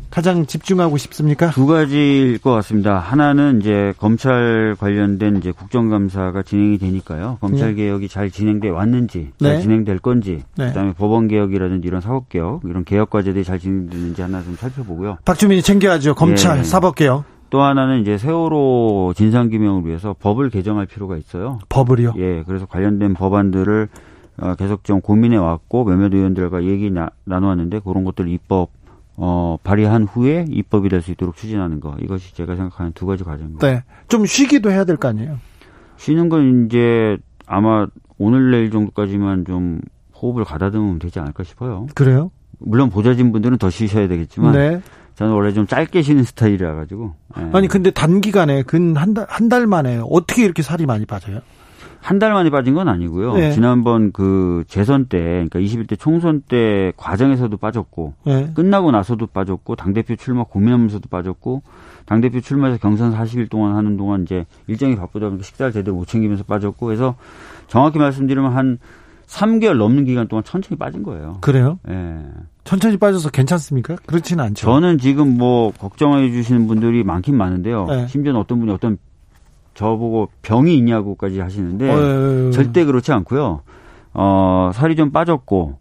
[0.10, 1.52] 가장 집중하고 싶습니까?
[1.52, 2.98] 두 가지일 것 같습니다.
[2.98, 7.38] 하나는 이제 검찰 관련된 이제 국정감사가 진행이 되니까요.
[7.40, 7.84] 검찰 네.
[7.84, 9.50] 개혁이 잘 진행돼 왔는지, 네.
[9.50, 10.68] 잘 진행될 건지, 네.
[10.70, 15.18] 그다음에 법원 개혁이라든지 이런 사법 개혁, 이런 개혁 과제들이 잘 진행되는지 하나 좀 살펴보고요.
[15.24, 16.16] 박주민이 챙겨야죠.
[16.16, 16.64] 검찰, 예.
[16.64, 17.24] 사법 개혁.
[17.50, 21.60] 또 하나는 이제 세월호 진상규명을 위해서 법을 개정할 필요가 있어요.
[21.70, 22.16] 법을요?
[22.18, 23.88] 예, 그래서 관련된 법안들을
[24.40, 28.70] 어, 계속 좀 고민해 왔고 몇몇 의원들과 얘기 나, 나누었는데 그런 것들 입법
[29.18, 33.68] 어, 발의한 후에 입법이 될 수 있도록 추진하는 거 이것이 제가 생각하는 두 가지 과정입니다.
[33.68, 35.38] 네, 좀 쉬기도 해야 될 거 아니에요?
[35.98, 37.88] 쉬는 건 이제 아마
[38.20, 39.82] 오늘 내일 정도까지만 좀
[40.22, 41.88] 호흡을 가다듬으면 되지 않을까 싶어요.
[41.96, 42.32] 그래요?
[42.60, 44.82] 물론 보좌진 분들은 더 쉬셔야 되겠지만 네.
[45.16, 47.14] 저는 원래 좀 짧게 쉬는 스타일이라 가지고.
[47.36, 47.50] 네.
[47.54, 51.40] 아니 근데 단기간에 근 한 달 한달 만에 어떻게 이렇게 살이 많이 빠져요?
[52.08, 53.34] 한 달 만에 빠진 건 아니고요.
[53.34, 53.52] 네.
[53.52, 58.50] 지난번 그 재선 때, 그러니까 21대 총선 때 과정에서도 빠졌고, 네.
[58.54, 61.64] 끝나고 나서도 빠졌고, 당대표 출마 고민하면서도 빠졌고,
[62.06, 66.46] 당대표 출마해서 경선 40일 동안 하는 동안 이제 일정이 바쁘다 보니까 식사를 제대로 못 챙기면서
[66.46, 67.16] 빠졌고, 그래서
[67.68, 68.80] 정확히 말씀드리면 한
[69.26, 71.40] 3개월 넘는 기간 동안 천천히 빠진 거예요.
[71.42, 71.78] 그래요?
[71.90, 71.94] 예.
[71.94, 72.26] 네.
[72.64, 73.98] 천천히 빠져서 괜찮습니까?
[74.06, 74.66] 그렇지는 않죠.
[74.66, 77.86] 저는 지금 뭐 걱정해 주시는 분들이 많긴 많은데요.
[77.86, 78.08] 네.
[78.08, 78.98] 심지어는 어떤 분이 어떤
[79.78, 83.62] 저보고 병이 있냐고까지 하시는데 어, 절대 그렇지 않고요.
[84.14, 85.78] 어, 살이 좀 빠졌고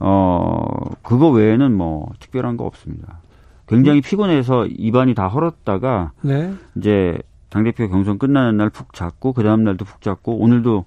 [0.00, 0.64] 어,
[1.02, 3.20] 그거 외에는 뭐 특별한 거 없습니다.
[3.66, 6.52] 굉장히 피곤해서 입안이 다 헐었다가 네.
[6.76, 7.18] 이제
[7.48, 10.84] 당 대표 경선 끝나는 날푹 잤고 그 다음 날도 푹 잤고 오늘도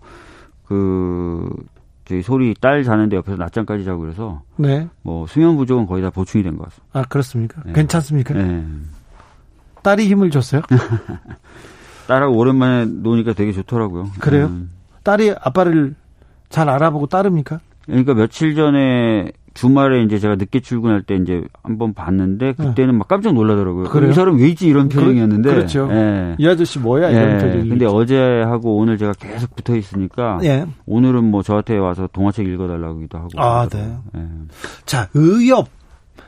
[0.66, 1.50] 그
[2.06, 4.88] 저희 소리 딸 자는데 옆에서 낮잠까지 자고 그래서 네.
[5.02, 7.00] 뭐 수면 부족은 거의 다 보충이 된 것 같습니다.
[7.00, 7.62] 아 그렇습니까?
[7.66, 7.74] 네.
[7.74, 8.36] 괜찮습니까?
[8.36, 8.64] 네.
[9.82, 10.62] 딸이 힘을 줬어요?
[12.12, 14.10] 딸하고 오랜만에 노니까 되게 좋더라고요.
[14.20, 14.48] 그래요?
[14.48, 14.70] 음.
[15.04, 15.96] 딸이 아빠를
[16.50, 17.62] 잘 알아보고 따릅니까?
[17.86, 23.34] 그러니까 며칠 전에 주말에 이제 제가 늦게 출근할 때 이제 한번 봤는데 그때는 막 깜짝
[23.34, 23.86] 놀라더라고요.
[23.86, 24.12] 그래요?
[24.12, 25.50] 이 사람 왜 있지 이런 표정이었는데.
[25.50, 26.36] 그, 렇죠 예.
[26.38, 27.46] 이 아저씨 뭐야 이런 예.
[27.46, 27.70] 표정이.
[27.70, 30.66] 근데 어제 하고 오늘 제가 계속 붙어 있으니까 예.
[30.86, 33.30] 오늘은 뭐 저한테 와서 동화책 읽어달라고도 하고.
[33.38, 33.98] 아, 네.
[34.18, 34.22] 예.
[34.86, 35.70] 자, 의협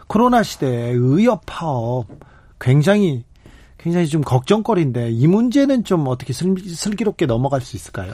[0.08, 2.06] 코로나 시대에 의협 파업
[2.60, 3.26] 굉장히
[3.84, 8.14] 굉장히 좀 걱정거리인데 이 문제는 좀 어떻게 슬, 슬기롭게 넘어갈 수 있을까요?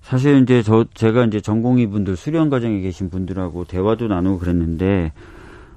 [0.00, 5.12] 사실 이제 저 제가 이제 전공의 분들 수련 과정에 계신 분들하고 대화도 나누고 그랬는데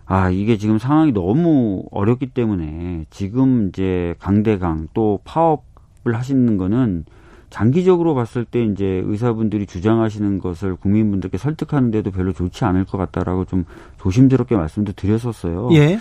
[0.06, 7.06] 아 이게 지금 상황이 너무 어렵기 때문에 지금 이제 강대강 또 파업을 하시는 거는
[7.50, 13.66] 장기적으로 봤을 때 이제 의사분들이 주장하시는 것을 국민분들께 설득하는데도 별로 좋지 않을 것 같다라고 좀
[14.00, 15.70] 조심스럽게 말씀도 드렸었어요.
[15.74, 16.00] 예.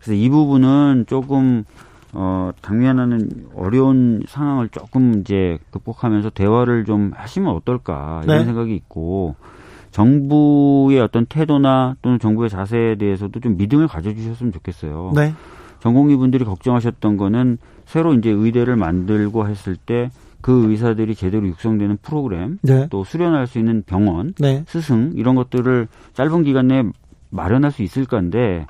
[0.00, 1.64] 그래서 이 부분은 조금
[2.14, 8.44] 어, 당면하는 어려운 상황을 조금 이제 극복하면서 대화를 좀 하시면 어떨까 이런 네.
[8.44, 9.34] 생각이 있고
[9.90, 15.12] 정부의 어떤 태도나 또는 정부의 자세에 대해서도 좀 믿음을 가져주셨으면 좋겠어요.
[15.14, 15.34] 네.
[15.80, 20.10] 전공의 분들이 걱정하셨던 거는 새로 이제 의대를 만들고 했을 때
[20.44, 22.86] 그 의사들이 제대로 육성되는 프로그램, 네.
[22.90, 24.62] 또 수련할 수 있는 병원, 네.
[24.68, 26.84] 스승 이런 것들을 짧은 기간 내에
[27.30, 28.66] 마련할 수 있을까인데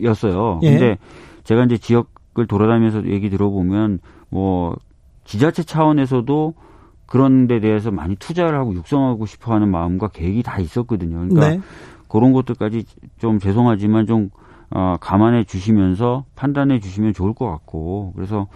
[0.00, 0.60] 였어요.
[0.62, 0.70] 예.
[0.70, 0.98] 근데
[1.42, 4.76] 제가 이제 지역 을 돌아다니면서 얘기 들어보면 뭐
[5.24, 6.54] 지자체 차원에서도
[7.06, 11.28] 그런 데 대해서 많이 투자를 하고 육성하고 싶어 하는 마음과 계획이 다 있었거든요.
[11.28, 11.60] 그러니까 네.
[12.08, 12.84] 그런 것들까지
[13.18, 14.30] 좀 죄송하지만 좀
[14.70, 18.48] 어, 감안해 주시면서 판단해 주시면 좋을 것 같고 그래서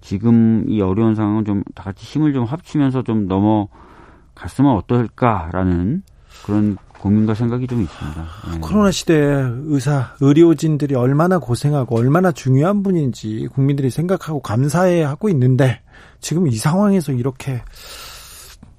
[0.00, 6.02] 지금 이 어려운 상황은 좀 다 같이 힘을 좀 합치면서 좀 넘어갔으면 어떨까라는
[6.44, 8.26] 그런 고민과 생각이 좀 있습니다.
[8.52, 8.58] 네.
[8.60, 15.80] 코로나 시대에 의사, 의료진들이 얼마나 고생하고 얼마나 중요한 분인지 국민들이 생각하고 감사해 하고 있는데
[16.20, 17.62] 지금 이 상황에서 이렇게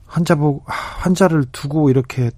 [0.05, 2.31] 환자 보 환자를 두고 이렇게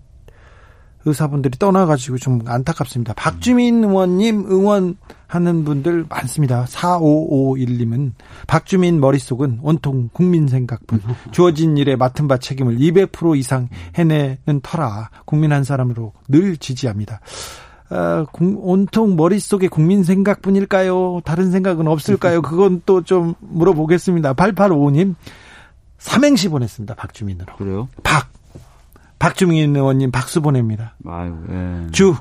[1.05, 3.13] 의사분들이 떠나가지고 좀 안타깝습니다.
[3.13, 6.65] 박주민 의원님 응원하는 분들 많습니다.
[6.65, 8.11] 4551님은
[8.47, 11.01] 박주민 머릿속은 온통 국민 생각뿐.
[11.31, 17.21] 주어진 일에 맡은 바 책임을 200% 이상 해내는 터라 국민 한 사람으로 늘 지지합니다.
[17.91, 21.21] 어, 온통 머릿속에 국민 생각뿐일까요?
[21.25, 22.41] 다른 생각은 없을까요?
[22.43, 24.33] 그건 또 좀 물어보겠습니다.
[24.33, 25.15] 8855님
[25.97, 26.93] 삼행시 보냈습니다.
[26.95, 27.55] 박주민으로.
[27.55, 27.89] 그래요?
[28.03, 28.29] 박
[29.19, 30.95] 박주민 의원님 박수 보냅니다.
[31.05, 31.91] 아유, 예.
[31.91, 32.15] 주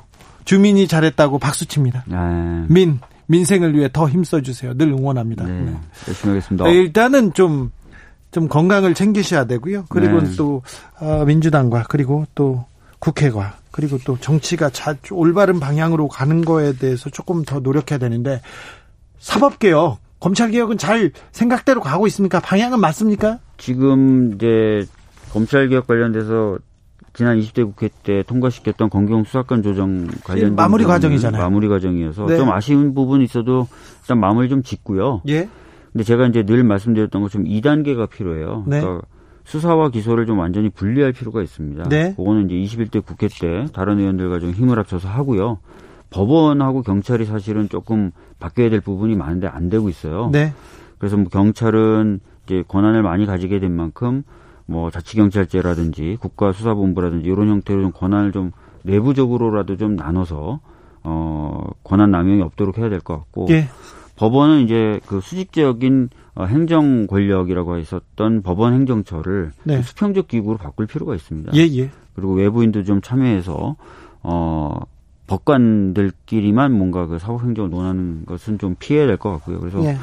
[0.45, 2.05] 주민이 잘했다고 박수 칩니다.
[2.11, 2.67] 예.
[2.69, 4.75] 민 민생을 위해 더 힘써 주세요.
[4.75, 5.45] 늘 응원합니다.
[5.45, 5.61] 네.
[5.61, 5.77] 네.
[6.09, 6.65] 열심히 하겠습니다.
[6.65, 9.85] 네, 일단은 좀좀 건강을 챙기셔야 되고요.
[9.89, 10.35] 그리고 네.
[10.37, 10.63] 또
[10.99, 12.65] 어, 민주당과 그리고 또
[12.99, 18.41] 국회가 그리고 또 정치가 자, 올바른 방향으로 가는 거에 대해서 조금 더 노력해야 되는데
[19.21, 22.41] 사법개혁, 검찰개혁은 잘 생각대로 가고 있습니까?
[22.41, 23.39] 방향은 맞습니까?
[23.57, 24.87] 지금 이제
[25.33, 26.59] 검찰개혁 관련돼서
[27.19, 31.43] 지난 20대 국회 때 통과시켰던 검경 수사권 조정 관련 마무리 과정이잖아요.
[31.43, 32.37] 마무리 과정이어서 네.
[32.37, 33.67] 좀 아쉬운 부분이 있어도
[34.03, 35.23] 일단 마무리 좀 짓고요.
[35.27, 35.49] 예.
[35.91, 38.63] 근데 제가 이제 늘 말씀드렸던 것처럼 2단계가 필요해요.
[38.69, 38.81] 네.
[38.81, 39.05] 그러니까
[39.43, 41.89] 수사와 기소를 좀 완전히 분리할 필요가 있습니다.
[41.89, 42.15] 네.
[42.15, 45.59] 그거는 이제 21대 국회 때 다른 의원들과 좀 힘을 합쳐서 하고요.
[46.11, 50.31] 법원하고 경찰이 사실은 조금 바뀌어야 될 부분이 많은데 안 되고 있어요.
[50.31, 50.53] 네.
[50.99, 54.23] 그래서 뭐 경찰은 이제 권한을 많이 가지게 된 만큼
[54.71, 58.53] 뭐 자치경찰제라든지 국가수사본부라든지 이런 형태로 좀 권한을 좀
[58.83, 60.61] 내부적으로라도 좀 나눠서
[61.05, 63.69] 어 권한 남용이 없도록 해야 될 것 같고 예.
[64.17, 69.81] 법원은 이제 그 수직적인 어, 행정 권력이라고 했었던 법원 행정처를 네.
[69.83, 71.53] 수평적 기구로 바꿀 필요가 있습니다.
[71.55, 71.91] 예, 예.
[72.15, 73.77] 그리고 외부인도 좀 참여해서
[74.23, 74.81] 어
[75.29, 79.61] 법관들끼리만 뭔가 그 사법 행정을 논하는 것은 좀 피해야 될 것 같고요.
[79.61, 79.97] 그래서 예.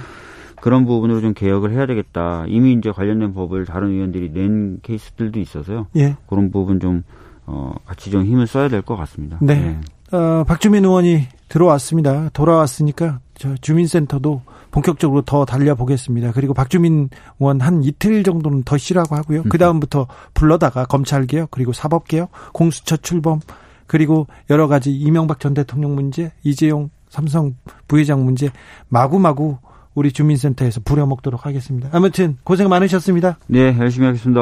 [0.61, 2.45] 그런 부분으로 좀 개혁을 해야 되겠다.
[2.47, 5.87] 이미 이제 관련된 법을 다른 의원들이 낸 케이스들도 있어서요.
[5.95, 6.15] 예.
[6.27, 7.03] 그런 부분 좀
[7.45, 9.37] 어, 같이 좀 힘을 써야 될 것 같습니다.
[9.41, 9.55] 네.
[9.55, 10.17] 네.
[10.17, 12.29] 어, 박주민 의원이 들어왔습니다.
[12.33, 14.41] 돌아왔으니까 저 주민센터도
[14.71, 16.31] 본격적으로 더 달려보겠습니다.
[16.31, 19.43] 그리고 박주민 의원 한 이틀 정도는 더 쉬라고 하고요.
[19.49, 23.39] 그 다음부터 불러다가 검찰개혁 그리고 사법개혁 공수처 출범
[23.87, 27.55] 그리고 여러 가지 이명박 전 대통령 문제 이재용 삼성
[27.87, 28.49] 부회장 문제
[28.89, 29.57] 마구마구
[29.95, 31.89] 우리 주민센터에서 부려먹도록 하겠습니다.
[31.91, 33.37] 아무튼 고생 많으셨습니다.
[33.47, 34.41] 네, 열심히 하겠습니다.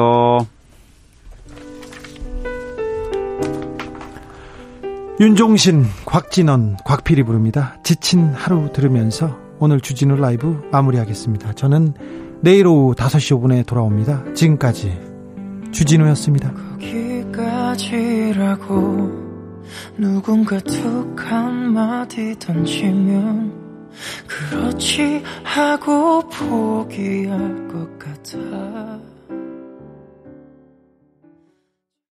[5.20, 7.78] 윤종신, 곽진원, 곽필이 부릅니다.
[7.84, 11.52] 지친 하루 들으면서 오늘 주진우 라이브 마무리하겠습니다.
[11.52, 11.94] 저는
[12.40, 14.34] 내일 오후 5시 5분에 돌아옵니다.
[14.34, 14.98] 지금까지
[15.70, 16.52] 주진우였습니다.
[17.32, 19.22] 거기까지라고
[19.96, 23.63] 누군가 툭 한마디 던지면
[24.26, 29.03] 그렇지 하고 포기할 것 같아